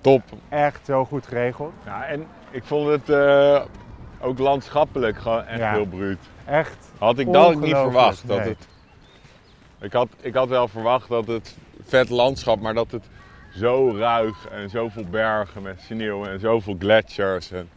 Top. 0.00 0.22
echt 0.48 0.86
zo 0.86 1.04
goed 1.04 1.26
geregeld. 1.26 1.72
Ja, 1.84 2.04
en 2.06 2.26
ik 2.52 2.64
vond 2.64 2.88
het 2.88 3.08
eh, 3.10 3.62
ook 4.20 4.38
landschappelijk 4.38 5.18
gewoon 5.18 5.44
echt 5.44 5.58
Ja. 5.58 5.72
heel 5.72 5.86
bruut. 5.86 6.18
Echt 6.44 6.76
Had 6.98 7.18
ik 7.18 7.32
dat 7.32 7.60
niet 7.60 7.76
verwacht. 7.76 8.26
Dat 8.28 8.38
nee. 8.38 8.48
het, 8.48 8.66
ik, 9.80 9.92
had, 9.92 10.08
ik 10.20 10.34
had 10.34 10.48
wel 10.48 10.68
verwacht 10.68 11.08
dat 11.08 11.26
het 11.26 11.56
vet 11.86 12.08
landschap, 12.08 12.60
maar 12.60 12.74
dat 12.74 12.90
het 12.90 13.04
zo 13.56 13.96
ruig 13.96 14.48
en 14.48 14.70
zoveel 14.70 15.04
bergen 15.10 15.62
met 15.62 15.80
sneeuw 15.80 16.24
en 16.24 16.40
zoveel 16.40 16.76
gletsjers. 16.78 17.50
En 17.50 17.68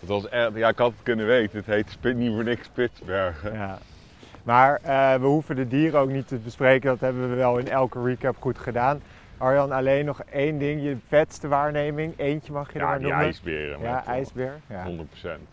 het 0.00 0.08
was 0.08 0.28
echt, 0.28 0.50
ja, 0.54 0.68
ik 0.68 0.78
had 0.78 0.90
het 0.92 1.02
kunnen 1.02 1.26
weten. 1.26 1.56
Het 1.58 1.66
heet 1.66 1.90
Spit- 1.90 2.16
niet 2.16 2.32
voor 2.34 2.44
niks 2.44 2.64
Spitsbergen. 2.66 3.52
Ja. 3.52 3.78
Maar 4.42 4.80
eh, 4.82 5.14
we 5.14 5.26
hoeven 5.26 5.56
de 5.56 5.68
dieren 5.68 6.00
ook 6.00 6.10
niet 6.10 6.28
te 6.28 6.36
bespreken. 6.36 6.88
Dat 6.90 7.00
hebben 7.00 7.30
we 7.30 7.36
wel 7.36 7.58
in 7.58 7.68
elke 7.68 8.02
recap 8.02 8.36
goed 8.38 8.58
gedaan. 8.58 9.02
Arjan, 9.42 9.72
alleen 9.72 10.04
nog 10.04 10.22
één 10.22 10.58
ding. 10.58 10.82
Je 10.82 10.96
vetste 11.06 11.48
waarneming. 11.48 12.14
Eentje 12.18 12.52
mag 12.52 12.72
je 12.72 12.78
er 12.78 12.80
Ja, 12.80 12.86
maar 12.86 12.98
die 12.98 13.06
noemen. 13.06 13.24
ijsberen. 13.24 13.80
Ja, 13.80 14.02
eh, 14.06 14.08
ijsbeer. 14.12 14.52
Ja. 14.66 14.84
100%. 14.84 15.48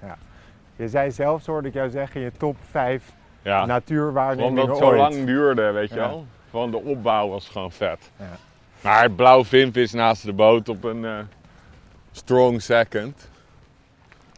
Je 0.75 0.87
zei 0.87 1.11
zelfs, 1.11 1.45
hoorde 1.45 1.67
ik 1.67 1.73
jou 1.73 1.89
zeggen, 1.89 2.21
je 2.21 2.31
top 2.37 2.55
5 2.69 3.13
Ja, 3.41 3.65
natuurwaarnemingen 3.65 4.61
omdat 4.61 4.67
het 4.79 4.87
zo 4.87 4.95
lang 4.95 5.25
duurde, 5.25 5.71
weet 5.71 5.89
je 5.89 5.95
Ja. 5.95 6.07
wel. 6.07 6.25
Gewoon 6.49 6.71
de 6.71 6.77
opbouw 6.77 7.27
was 7.29 7.49
gewoon 7.49 7.71
vet. 7.71 8.11
Ja. 8.17 8.25
Maar 8.81 9.11
blauw 9.11 9.43
vinvis 9.43 9.93
naast 9.93 10.23
de 10.25 10.33
boot 10.33 10.69
op 10.69 10.83
een 10.83 11.05
eh, 11.05 11.17
strong 12.11 12.61
second. 12.61 13.29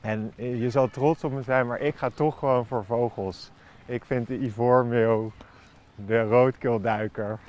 En 0.01 0.33
je 0.35 0.69
zal 0.69 0.87
trots 0.89 1.23
op 1.23 1.31
me 1.31 1.41
zijn, 1.41 1.67
maar 1.67 1.79
ik 1.79 1.95
ga 1.95 2.09
toch 2.13 2.39
gewoon 2.39 2.65
voor 2.65 2.85
vogels. 2.85 3.51
Ik 3.85 4.05
vind 4.05 4.27
de 4.27 4.37
ivoormeeuw, 4.39 5.31
de 5.95 6.21
roodkeelduiker. 6.23 7.39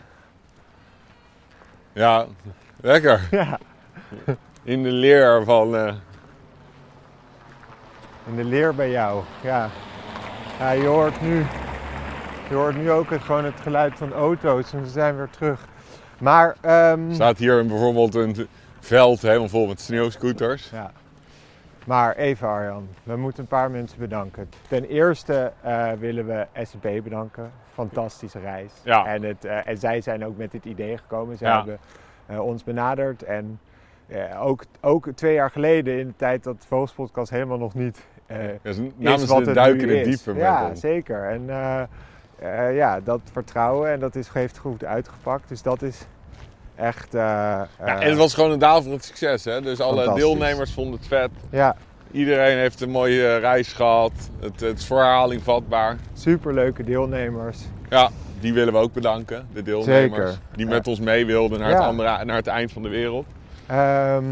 Ja, 1.92 2.26
lekker. 2.80 3.28
Ja, 3.30 3.58
In 4.62 4.82
de 4.82 4.90
leer 4.90 5.44
van... 5.44 5.76
eh, 5.76 5.94
in 8.26 8.36
de 8.36 8.44
leer 8.44 8.74
bij 8.74 8.90
jou. 8.90 9.22
Ja. 9.42 9.68
ja 10.58 10.70
je 10.70 10.86
hoort 10.86 11.20
nu, 11.20 11.44
je 12.48 12.54
hoort 12.54 12.76
nu 12.76 12.90
ook 12.90 13.10
het, 13.10 13.22
gewoon 13.22 13.44
het 13.44 13.60
geluid 13.60 13.92
van 13.96 14.12
auto's 14.12 14.72
en 14.72 14.82
we 14.82 14.88
zijn 14.88 15.16
weer 15.16 15.30
terug. 15.30 15.60
Maar, 16.18 16.56
ehm, 16.60 17.12
staat 17.12 17.38
hier 17.38 17.66
bijvoorbeeld 17.66 18.14
een 18.14 18.48
veld 18.80 19.22
helemaal 19.22 19.48
vol 19.48 19.66
met 19.66 19.80
sneeuwscooters. 19.80 20.70
ja. 20.70 20.90
maar 21.86 22.16
even 22.16 22.48
Arjan, 22.48 22.88
we 23.02 23.16
moeten 23.16 23.42
een 23.42 23.48
paar 23.48 23.70
mensen 23.70 23.98
bedanken. 23.98 24.48
Ten 24.68 24.84
eerste 24.84 25.52
eh, 25.60 25.92
willen 25.92 26.26
we 26.26 26.46
SCP 26.62 27.02
bedanken. 27.04 27.52
Fantastische 27.72 28.38
reis. 28.38 28.72
Ja. 28.84 29.06
En, 29.06 29.22
het, 29.22 29.44
eh, 29.44 29.66
en 29.66 29.78
zij 29.78 30.00
zijn 30.00 30.24
ook 30.26 30.36
met 30.36 30.50
dit 30.50 30.64
idee 30.64 30.98
gekomen. 30.98 31.36
Ze 31.36 31.44
Ja. 31.44 31.56
hebben 31.56 31.78
eh, 32.26 32.40
ons 32.40 32.64
benaderd. 32.64 33.22
En 33.22 33.60
eh, 34.08 34.44
ook, 34.46 34.64
ook 34.80 35.08
twee 35.14 35.34
jaar 35.34 35.50
geleden, 35.50 35.98
in 35.98 36.06
de 36.06 36.16
tijd 36.16 36.42
dat 36.44 36.56
Vogelspodcast 36.68 37.30
helemaal 37.30 37.58
nog 37.58 37.74
niet 37.74 38.06
Dus 38.62 38.76
is 38.78 38.90
namens 38.96 39.26
wat 39.26 39.38
de 39.38 39.44
het 39.44 39.54
duiken 39.54 39.88
het 39.98 40.06
is. 40.06 40.22
diepe 40.22 40.40
Ja, 40.40 40.68
ons. 40.68 40.80
zeker. 40.80 41.28
En 41.30 41.44
ja, 42.74 43.00
dat 43.00 43.20
vertrouwen 43.32 43.90
en 43.90 44.00
dat 44.00 44.14
is, 44.14 44.28
heeft 44.28 44.58
goed 44.58 44.84
uitgepakt. 44.84 45.48
Dus 45.48 45.62
dat 45.62 45.82
is 45.82 46.06
echt... 46.74 47.12
Ja, 47.12 47.68
en 47.78 48.08
het 48.08 48.16
was 48.18 48.34
gewoon 48.34 48.50
een 48.50 48.58
daverend 48.58 49.04
succes. 49.04 49.44
Hè? 49.44 49.60
Dus 49.60 49.80
alle 49.80 50.14
deelnemers 50.14 50.72
vonden 50.72 50.94
het 50.98 51.06
vet. 51.08 51.30
Ja, 51.50 51.76
Iedereen 52.12 52.56
heeft 52.58 52.80
een 52.80 52.90
mooie 52.90 53.36
reis 53.36 53.72
gehad. 53.72 54.12
Het, 54.40 54.60
het 54.60 54.78
is 54.78 54.86
voor 54.86 54.98
herhaling 54.98 55.42
vatbaar. 55.42 55.96
superleuke 56.12 56.84
deelnemers. 56.84 57.58
Ja, 57.90 58.10
die 58.40 58.52
willen 58.52 58.72
we 58.72 58.78
ook 58.78 58.92
bedanken. 58.92 59.46
De 59.52 59.62
deelnemers. 59.62 60.30
Zeker. 60.30 60.38
Die 60.56 60.66
met 60.66 60.86
ons 60.86 61.00
mee 61.00 61.26
wilden 61.26 61.58
naar, 61.60 61.70
Ja. 61.70 61.76
het 61.76 61.84
andere, 61.84 62.24
naar 62.24 62.36
het 62.36 62.46
eind 62.46 62.72
van 62.72 62.82
de 62.82 62.88
wereld. 62.88 63.26
Ehm, 63.66 64.24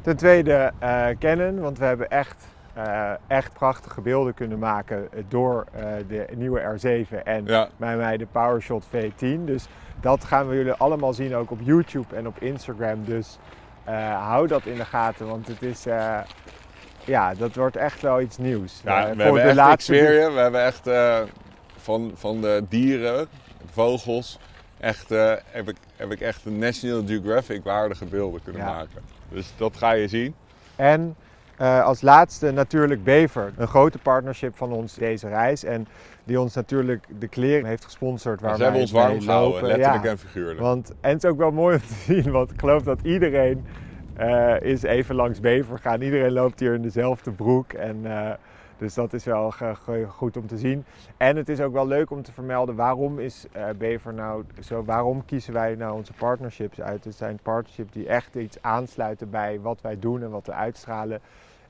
ten 0.00 0.16
tweede 0.16 0.72
eh 0.78 1.06
Canon, 1.18 1.60
want 1.60 1.78
we 1.78 1.84
hebben 1.84 2.08
echt, 2.10 2.44
eh, 2.74 3.10
echt 3.26 3.52
prachtige 3.52 4.00
beelden 4.00 4.34
kunnen 4.34 4.58
maken 4.58 5.08
door 5.28 5.64
eh, 5.72 5.84
de 6.08 6.26
nieuwe 6.36 6.60
R7 6.60 7.24
en 7.24 7.42
Ja. 7.46 7.68
bij 7.76 7.96
mij 7.96 8.16
de 8.16 8.26
PowerShot 8.32 8.84
V10. 8.86 9.44
Dus 9.44 9.66
dat 10.00 10.24
gaan 10.24 10.48
we 10.48 10.54
jullie 10.56 10.72
allemaal 10.72 11.12
zien 11.12 11.34
ook 11.34 11.50
op 11.50 11.58
YouTube 11.62 12.16
en 12.16 12.26
op 12.26 12.36
Instagram. 12.42 13.04
Dus 13.04 13.38
eh, 13.84 14.26
hou 14.26 14.46
dat 14.46 14.66
in 14.66 14.76
de 14.76 14.84
gaten, 14.84 15.26
want 15.26 15.46
het 15.48 15.62
is, 15.62 15.86
eh, 15.86 16.18
ja, 17.04 17.34
dat 17.34 17.54
wordt 17.54 17.76
echt 17.76 18.00
wel 18.02 18.20
iets 18.20 18.38
nieuws. 18.38 18.80
Ja, 18.84 19.08
Eh, 19.08 19.16
we 19.16 19.22
hebben 19.22 19.40
echt, 19.42 19.50
ik 19.50 19.54
laatste 19.56 19.92
we 20.34 20.40
hebben 20.40 20.64
echt 20.64 20.86
eh, 20.86 21.18
van, 21.76 22.12
van 22.14 22.40
de 22.40 22.64
dieren, 22.68 23.26
vogels, 23.72 24.38
echt, 24.80 25.10
eh, 25.10 25.32
heb, 25.50 25.68
ik, 25.68 25.76
heb 25.96 26.10
ik 26.12 26.20
echt 26.20 26.44
een 26.44 26.58
National 26.58 27.02
Geographic 27.06 27.64
waardige 27.64 28.04
beelden 28.04 28.42
kunnen 28.42 28.62
Ja. 28.62 28.72
maken. 28.72 29.02
Dus 29.28 29.52
dat 29.56 29.76
ga 29.76 29.92
je 29.92 30.08
zien. 30.08 30.34
En 30.76 31.16
als 31.58 32.00
laatste 32.00 32.50
natuurlijk 32.50 33.04
Bever, 33.04 33.52
een 33.56 33.66
grote 33.68 33.98
partnership 33.98 34.56
van 34.56 34.72
ons 34.72 34.94
deze 34.94 35.28
reis. 35.28 35.64
En 35.64 35.86
die 36.24 36.40
ons 36.40 36.54
natuurlijk 36.54 37.06
de 37.18 37.28
kleren 37.28 37.66
heeft 37.66 37.84
gesponsord 37.84 38.40
waar 38.40 38.56
Ze 38.56 38.62
hebben 38.62 38.80
ons 38.80 38.90
warm 38.90 39.20
gehouden, 39.20 39.62
letterlijk 39.66 40.04
Ja. 40.04 40.10
en 40.10 40.18
figuurlijk. 40.18 40.60
Want, 40.60 40.92
en 41.00 41.10
het 41.12 41.24
is 41.24 41.30
ook 41.30 41.38
wel 41.38 41.50
mooi 41.50 41.74
om 41.76 41.80
te 41.80 41.94
zien, 42.12 42.30
want 42.30 42.50
ik 42.50 42.60
geloof 42.60 42.82
dat 42.82 42.98
iedereen 43.02 43.66
is 44.60 44.82
even 44.82 45.14
langs 45.14 45.40
Bever 45.40 45.78
gaan. 45.78 46.02
Iedereen 46.02 46.32
loopt 46.32 46.60
hier 46.60 46.74
in 46.74 46.82
dezelfde 46.82 47.30
broek. 47.30 47.72
En, 47.72 48.00
eh, 48.04 48.30
dus 48.76 48.94
dat 48.94 49.12
is 49.12 49.24
wel 49.24 49.52
goed 50.08 50.36
om 50.36 50.46
te 50.46 50.58
zien. 50.58 50.84
En 51.16 51.36
het 51.36 51.48
is 51.48 51.60
ook 51.60 51.72
wel 51.72 51.86
leuk 51.86 52.10
om 52.10 52.22
te 52.22 52.32
vermelden 52.32 52.74
waarom 52.74 53.18
is 53.18 53.46
eh, 53.52 53.68
Bever 53.78 54.14
nou 54.14 54.44
zo, 54.60 54.84
waarom 54.84 55.24
kiezen 55.24 55.52
wij 55.52 55.74
nou 55.74 55.94
onze 55.94 56.12
partnerships 56.12 56.80
uit? 56.80 57.04
Het 57.04 57.14
zijn 57.14 57.38
partnerships 57.42 57.92
die 57.92 58.06
echt 58.06 58.34
iets 58.34 58.62
aansluiten 58.62 59.30
bij 59.30 59.60
wat 59.60 59.80
wij 59.80 59.98
doen 59.98 60.22
en 60.22 60.30
wat 60.30 60.46
we 60.46 60.52
uitstralen. 60.52 61.20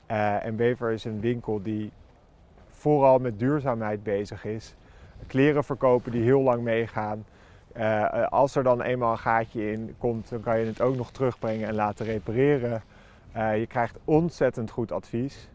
Eh, 0.05 0.45
en 0.45 0.55
Bever 0.55 0.91
is 0.91 1.05
een 1.05 1.19
winkel 1.19 1.61
die 1.61 1.91
vooral 2.69 3.19
met 3.19 3.39
duurzaamheid 3.39 4.03
bezig 4.03 4.45
is. 4.45 4.75
Kleren 5.27 5.63
verkopen 5.63 6.11
die 6.11 6.23
heel 6.23 6.41
lang 6.41 6.63
meegaan. 6.63 7.25
Eh, 7.73 8.27
als 8.27 8.55
er 8.55 8.63
dan 8.63 8.81
eenmaal 8.81 9.11
een 9.11 9.17
gaatje 9.17 9.71
in 9.71 9.95
komt, 9.97 10.29
dan 10.29 10.41
kan 10.41 10.59
je 10.59 10.65
het 10.65 10.81
ook 10.81 10.95
nog 10.95 11.11
terugbrengen 11.11 11.67
en 11.67 11.75
laten 11.75 12.05
repareren. 12.05 12.83
Eh, 13.31 13.59
je 13.59 13.67
krijgt 13.67 13.97
ontzettend 14.05 14.71
goed 14.71 14.91
advies. 14.91 15.49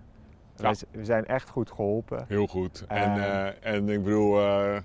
Ja. 0.57 0.73
We 0.91 1.05
zijn 1.05 1.27
echt 1.27 1.49
goed 1.49 1.71
geholpen. 1.71 2.25
Heel 2.29 2.47
goed. 2.47 2.85
En, 2.89 3.13
Eh. 3.13 3.47
eh, 3.47 3.55
en 3.61 3.89
ik 3.89 4.03
bedoel, 4.05 4.39
eh, 4.41 4.77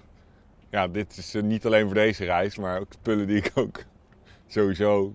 ja, 0.69 0.87
dit 0.87 1.17
is 1.17 1.35
eh, 1.35 1.41
niet 1.43 1.65
alleen 1.65 1.85
voor 1.85 1.95
deze 1.95 2.25
reis, 2.25 2.57
maar 2.57 2.79
ook 2.79 2.93
spullen 2.93 3.27
die 3.27 3.37
ik 3.37 3.51
ook 3.55 3.83
sowieso 4.47 5.13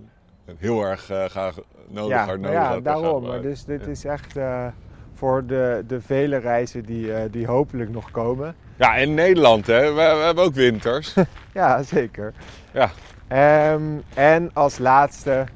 heel 0.57 0.83
erg 0.83 1.11
eh, 1.11 1.25
graag 1.25 1.59
nodig 1.89 2.11
ja, 2.17 2.25
hard 2.25 2.41
nodig 2.41 2.55
ja 2.59 2.81
daarom. 2.81 3.43
Dus 3.43 3.65
dit 3.65 3.85
Ja. 3.85 3.91
is 3.91 4.05
echt 4.05 4.37
eh, 4.37 4.67
voor 5.15 5.47
de, 5.47 5.85
de 5.87 6.01
vele 6.01 6.37
reizen 6.37 6.85
die, 6.85 7.15
eh, 7.15 7.31
die 7.33 7.47
hopelijk 7.47 7.91
nog 7.91 8.11
komen. 8.11 8.55
Ja, 8.79 8.95
in 8.95 9.15
Nederland, 9.15 9.67
hè. 9.67 9.81
We, 9.81 9.95
we 9.95 10.25
hebben 10.25 10.45
ook 10.45 10.55
winters. 10.55 11.15
Ja, 11.53 11.83
zeker. 11.83 12.33
Ja. 12.73 12.91
Ehm, 13.29 13.83
en 14.15 14.51
als 14.55 14.79
laatste, 14.79 15.47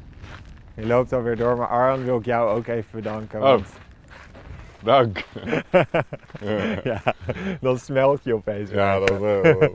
je 0.75 0.87
loopt 0.87 1.13
alweer 1.13 1.37
door, 1.37 1.57
maar 1.57 1.67
Arjan 1.67 2.05
wil 2.05 2.19
ik 2.19 2.25
jou 2.25 2.57
ook 2.57 2.67
even 2.67 2.91
bedanken. 2.91 3.39
Oh. 3.39 3.45
Want 3.45 3.67
Dank. 4.83 5.25
ja, 6.85 7.03
dan 7.61 7.79
smelt 7.79 8.25
je 8.25 8.35
opeens. 8.35 8.71
Ja, 8.71 8.99
dan, 8.99 9.27
eh, 9.27 9.69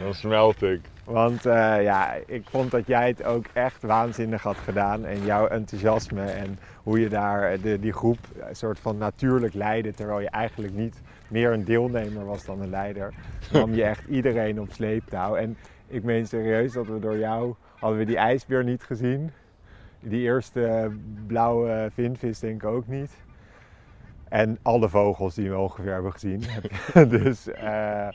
dan 0.00 0.14
smelt 0.14 0.62
ik. 0.62 0.80
Want 1.04 1.46
eh, 1.46 1.82
ja, 1.82 2.14
ik 2.26 2.42
vond 2.48 2.70
dat 2.70 2.86
jij 2.86 3.08
het 3.08 3.24
ook 3.24 3.44
echt 3.52 3.82
waanzinnig 3.82 4.42
had 4.42 4.56
gedaan. 4.56 5.04
En 5.04 5.24
jouw 5.24 5.46
enthousiasme 5.46 6.22
en 6.24 6.58
hoe 6.82 7.00
je 7.00 7.08
daar 7.08 7.52
eh, 7.52 7.62
de, 7.62 7.80
die 7.80 7.92
groep 7.92 8.18
een 8.48 8.56
soort 8.56 8.78
van 8.78 8.98
natuurlijk 8.98 9.54
leidde. 9.54 9.94
Terwijl 9.94 10.20
je 10.20 10.30
eigenlijk 10.30 10.74
niet 10.74 11.00
meer 11.28 11.52
een 11.52 11.64
deelnemer 11.64 12.26
was 12.26 12.44
dan 12.44 12.60
een 12.60 12.70
leider. 12.70 13.14
Nam 13.52 13.74
je 13.74 13.84
echt 13.84 14.08
iedereen 14.08 14.60
op 14.60 14.72
sleeptouw. 14.72 15.36
En 15.36 15.56
ik 15.86 16.02
meen 16.02 16.26
serieus 16.26 16.72
dat 16.72 16.86
we 16.86 16.98
door 16.98 17.18
jou 17.18 17.54
hadden 17.78 17.98
we 17.98 18.04
die 18.04 18.16
ijsbeer 18.16 18.64
niet 18.64 18.82
gezien. 18.82 19.30
Die 20.00 20.20
eerste 20.20 20.90
blauwe 21.26 21.90
vinvis 21.94 22.38
denk 22.38 22.62
ik 22.62 22.68
ook 22.68 22.86
niet. 22.86 23.23
En 24.34 24.58
alle 24.62 24.88
vogels 24.88 25.34
die 25.34 25.50
we 25.50 25.58
ongeveer 25.58 25.92
hebben 25.92 26.12
gezien. 26.12 26.42
dus 27.18 27.48
eh, 27.48 28.08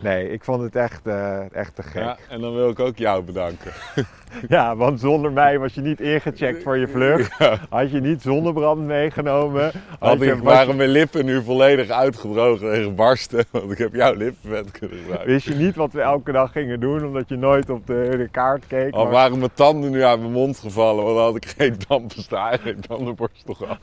nee, 0.00 0.30
ik 0.30 0.44
vond 0.44 0.62
het 0.62 0.76
echt, 0.76 1.06
eh, 1.06 1.54
echt 1.54 1.74
te 1.74 1.82
gek. 1.82 2.02
Ja, 2.02 2.16
en 2.28 2.40
dan 2.40 2.54
wil 2.54 2.68
ik 2.70 2.80
ook 2.80 2.96
jou 2.96 3.22
bedanken. 3.22 3.72
Ja, 4.48 4.76
want 4.76 5.00
zonder 5.00 5.32
mij 5.32 5.58
was 5.58 5.74
je 5.74 5.80
niet 5.80 6.00
ingecheckt 6.00 6.62
voor 6.62 6.78
je 6.78 6.88
vlucht. 6.88 7.38
Had 7.68 7.90
je 7.90 8.00
niet 8.00 8.22
zonnebrand 8.22 8.80
meegenomen. 8.80 9.72
Had 9.98 10.20
ik, 10.20 10.34
waren 10.34 10.76
mijn 10.76 10.88
lippen 10.88 11.24
nu 11.24 11.42
volledig 11.42 11.88
uitgedroogd 11.88 12.62
en 12.62 12.82
gebarsten. 12.82 13.44
Want 13.50 13.70
ik 13.70 13.78
heb 13.78 13.94
jouw 13.94 14.14
lippenvet 14.14 14.70
kunnen 14.70 14.98
gebruiken. 14.98 15.28
wist 15.28 15.46
je 15.46 15.54
niet 15.54 15.76
wat 15.76 15.92
we 15.92 16.00
elke 16.00 16.32
dag 16.32 16.52
gingen 16.52 16.80
doen, 16.80 17.04
omdat 17.04 17.28
je 17.28 17.36
nooit 17.36 17.70
op 17.70 17.86
de, 17.86 18.14
de 18.16 18.28
kaart 18.30 18.66
keek. 18.66 18.92
Al 18.92 19.02
maar- 19.02 19.12
waren 19.12 19.38
mijn 19.38 19.54
tanden 19.54 19.90
nu 19.90 20.02
uit 20.02 20.20
mijn 20.20 20.32
mond 20.32 20.58
gevallen, 20.58 21.04
want 21.04 21.16
dan 21.16 21.24
had 21.24 21.36
ik 21.36 21.46
geen 21.46 21.76
tandpasta 21.88 22.50
en 22.50 22.58
geen 22.58 22.80
tandenborstel 22.80 23.54
gehad. 23.54 23.78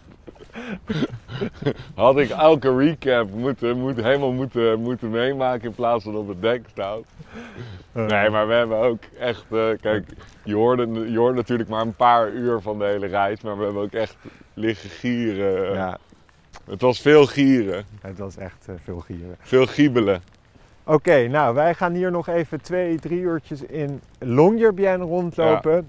Had 1.96 2.18
ik 2.18 2.30
elke 2.30 2.76
recap 2.78 3.30
moeten, 3.32 3.80
moet, 3.80 3.96
helemaal 4.02 4.32
moeten, 4.32 4.80
moeten 4.80 5.10
meemaken 5.10 5.68
in 5.68 5.76
plaats 5.76 6.04
van 6.04 6.16
op 6.16 6.28
het 6.28 6.42
dek 6.42 6.66
staan. 6.72 7.02
Nee, 7.92 8.30
maar 8.30 8.48
we 8.48 8.54
hebben 8.54 8.78
ook 8.78 9.00
echt, 9.20 9.46
eh, 9.52 9.70
kijk, 9.82 10.06
je 10.44 10.56
hoorde, 10.56 11.12
je 11.12 11.18
hoorde 11.18 11.36
natuurlijk 11.36 11.70
maar 11.70 11.82
een 11.82 11.96
paar 11.96 12.32
uur 12.32 12.62
van 12.62 12.80
de 12.80 12.86
hele 12.86 13.08
reis, 13.08 13.42
maar 13.42 13.58
we 13.58 13.64
hebben 13.64 13.82
ook 13.82 13.92
echt 13.94 14.18
liggen 14.54 14.90
gieren. 14.90 15.74
Ja, 15.74 15.98
Het 16.70 16.82
was 16.82 17.02
veel 17.02 17.26
gieren, 17.26 17.86
het 18.02 18.18
was 18.18 18.38
echt 18.38 18.66
eh, 18.68 18.76
veel 18.84 19.00
gieren. 19.00 19.36
veel 19.40 19.66
giebelen. 19.66 20.22
Oké, 20.84 21.28
nou 21.28 21.56
wij 21.56 21.74
gaan 21.74 21.94
hier 21.94 22.12
nog 22.12 22.28
even 22.28 22.62
twee, 22.62 23.00
drie 23.00 23.20
uurtjes 23.20 23.62
in 23.62 24.02
Longyearbyen 24.20 25.02
rondlopen. 25.02 25.88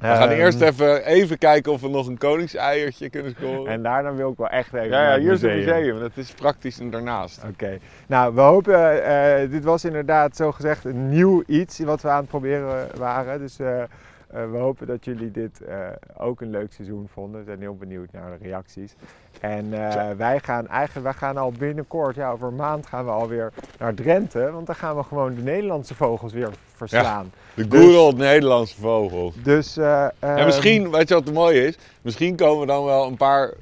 We 0.00 0.06
gaan 0.06 0.28
Ehm, 0.28 0.40
eerst 0.40 0.60
even, 0.60 1.04
even 1.04 1.38
kijken 1.38 1.72
of 1.72 1.80
we 1.80 1.88
nog 1.88 2.06
een 2.06 2.18
koningseiertje 2.18 3.10
kunnen 3.10 3.34
scoren. 3.38 3.72
En 3.72 3.82
daarna 3.82 4.14
wil 4.14 4.30
ik 4.30 4.36
wel 4.36 4.48
echt 4.48 4.74
even 4.74 4.88
ja, 4.88 5.14
ja, 5.14 5.20
hier 5.20 5.32
is 5.32 5.42
het 5.42 5.54
museum. 5.54 6.00
dat 6.00 6.10
is 6.14 6.30
praktisch 6.30 6.80
en 6.80 6.90
daarnaast. 6.90 7.40
Oké, 7.50 7.78
nou 8.06 8.34
we 8.34 8.40
hopen, 8.40 9.04
eh, 9.04 9.50
dit 9.50 9.64
was 9.64 9.84
inderdaad 9.84 10.36
zo 10.36 10.52
gezegd 10.52 10.84
een 10.84 11.08
nieuw 11.08 11.42
iets 11.46 11.78
wat 11.78 12.02
we 12.02 12.08
aan 12.08 12.20
het 12.20 12.28
proberen 12.28 12.88
waren. 12.98 13.38
Dus 13.38 13.58
eh, 13.58 13.82
eh, 13.82 13.88
we 14.30 14.56
hopen 14.58 14.86
dat 14.86 15.04
jullie 15.04 15.30
dit 15.30 15.60
eh, 15.64 15.76
ook 16.16 16.40
een 16.40 16.50
leuk 16.50 16.72
seizoen 16.72 17.08
vonden. 17.12 17.40
We 17.40 17.46
zijn 17.46 17.60
heel 17.60 17.76
benieuwd 17.76 18.12
naar 18.12 18.38
de 18.38 18.44
reacties. 18.44 18.94
En 19.40 19.88
eh, 19.88 20.10
wij 20.16 20.40
gaan 20.40 20.68
eigenlijk, 20.68 21.04
wij 21.06 21.14
gaan 21.28 21.36
al 21.36 21.52
binnenkort, 21.52 22.14
ja 22.16 22.30
over 22.30 22.48
een 22.48 22.56
maand 22.56 22.86
gaan 22.86 23.04
we 23.04 23.10
alweer 23.10 23.52
naar 23.78 23.94
Drenthe. 23.94 24.50
Want 24.50 24.66
dan 24.66 24.74
gaan 24.74 24.96
we 24.96 25.02
gewoon 25.02 25.34
de 25.34 25.42
Nederlandse 25.42 25.94
vogels 25.94 26.32
weer 26.32 26.48
verslaan. 26.74 27.32
De 27.54 27.68
Dus- 27.68 27.80
good 27.80 27.96
old 27.96 28.16
Nederlandse 28.16 28.80
vogel. 28.80 29.32
Dus 29.42 29.76
eh, 29.76 30.02
En 30.04 30.12
ehm, 30.18 30.44
misschien, 30.44 30.90
weet 30.90 31.08
je 31.08 31.14
wat 31.14 31.24
het 31.24 31.34
mooie 31.34 31.66
is? 31.66 31.78
Misschien 32.02 32.36
komen 32.36 32.60
we 32.60 32.66
dan 32.66 32.84
wel 32.84 33.06
een 33.06 33.16
paar 33.16 33.52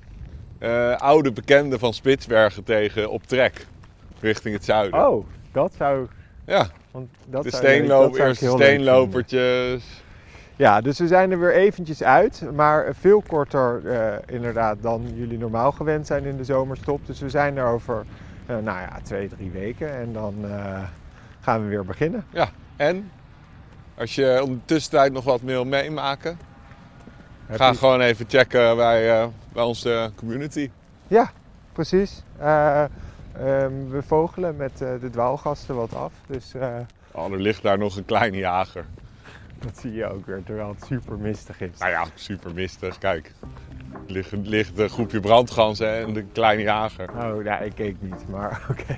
eh, 0.59 0.97
oude 0.97 1.33
bekenden 1.33 1.79
van 1.79 1.95
Spitsbergen 1.95 2.65
tegen 2.65 3.11
op 3.11 3.23
trek. 3.23 3.67
Richting 4.21 4.55
het 4.55 4.65
zuiden. 4.65 5.07
Oh, 5.09 5.27
dat 5.53 5.73
zou... 5.79 6.07
Ja, 6.47 6.67
Want 6.91 7.09
dat 7.27 7.43
de 7.43 7.51
zou- 7.51 7.63
steenloop, 7.63 8.15
eerste 8.17 8.35
vinden. 8.47 8.67
steenlopertjes. 8.67 10.05
Ja, 10.57 10.81
dus 10.81 10.99
we 10.99 11.07
zijn 11.07 11.31
er 11.31 11.39
weer 11.39 11.53
eventjes 11.55 12.03
uit, 12.03 12.43
maar 12.55 12.95
veel 12.95 13.23
korter 13.29 13.87
eh, 13.87 14.35
inderdaad 14.35 14.77
dan 14.81 15.11
jullie 15.15 15.39
normaal 15.39 15.73
gewend 15.73 16.07
zijn 16.07 16.25
in 16.25 16.37
de 16.37 16.45
zomerstop. 16.45 17.07
Dus 17.07 17.21
we 17.21 17.31
zijn 17.31 17.57
er 17.57 17.67
over, 17.67 18.05
eh, 18.47 18.57
nou 18.57 18.79
ja, 18.81 18.99
twee, 19.03 19.29
drie 19.29 19.51
weken 19.51 19.97
en 19.97 20.13
dan 20.13 20.35
eh, 20.43 20.83
gaan 21.41 21.63
we 21.63 21.69
weer 21.69 21.85
beginnen. 21.85 22.25
En 22.77 23.11
als 23.99 24.15
je 24.15 24.41
om 24.45 24.53
de 24.55 24.65
tussentijd 24.65 25.13
nog 25.13 25.25
wat 25.25 25.41
wil 25.41 25.65
meemaken, 25.65 26.39
Heb 27.47 27.57
ga 27.59 27.69
je- 27.71 27.77
gewoon 27.77 28.01
even 28.01 28.27
checken 28.29 28.77
bij, 28.77 29.29
bij 29.53 29.63
onze 29.65 30.11
community. 30.15 30.71
Ja, 31.07 31.31
precies. 31.73 32.23
Eh, 32.39 32.83
ehm, 32.85 33.73
we 33.89 34.03
vogelen 34.07 34.57
met 34.57 34.79
de 34.79 35.09
dwaalgasten 35.11 35.75
wat 35.77 35.95
af, 35.95 36.13
dus 36.27 36.53
Oh, 37.13 37.33
er 37.33 37.41
ligt 37.41 37.63
daar 37.63 37.79
nog 37.79 37.97
een 37.97 38.05
kleine 38.05 38.37
jager. 38.37 38.85
dat 39.65 39.79
zie 39.79 39.93
je 39.93 40.07
ook 40.07 40.27
weer, 40.27 40.43
terwijl 40.43 40.69
het 40.69 40.85
super 40.87 41.19
mistig 41.19 41.61
is. 41.61 41.79
Nou 41.79 41.91
ja, 41.91 42.05
super 42.15 42.55
mistig. 42.55 42.99
Kijk, 42.99 43.33
er 43.93 44.13
ligt, 44.13 44.33
ligt 44.33 44.79
een 44.79 44.89
groepje 44.89 45.21
brandganzen 45.21 45.97
en 45.97 46.13
de 46.13 46.25
kleine 46.33 46.63
jager. 46.63 47.11
Oh, 47.17 47.43
ja, 47.45 47.59
ik 47.59 47.75
keek 47.75 47.97
niet, 48.01 48.29
maar 48.29 48.63
oké. 48.71 48.97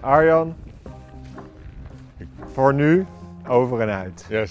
Arjan, 0.00 0.54
voor 2.52 2.74
nu 2.74 3.06
over 3.46 3.80
en 3.80 3.90
uit. 3.90 4.26
Yes. 4.28 4.50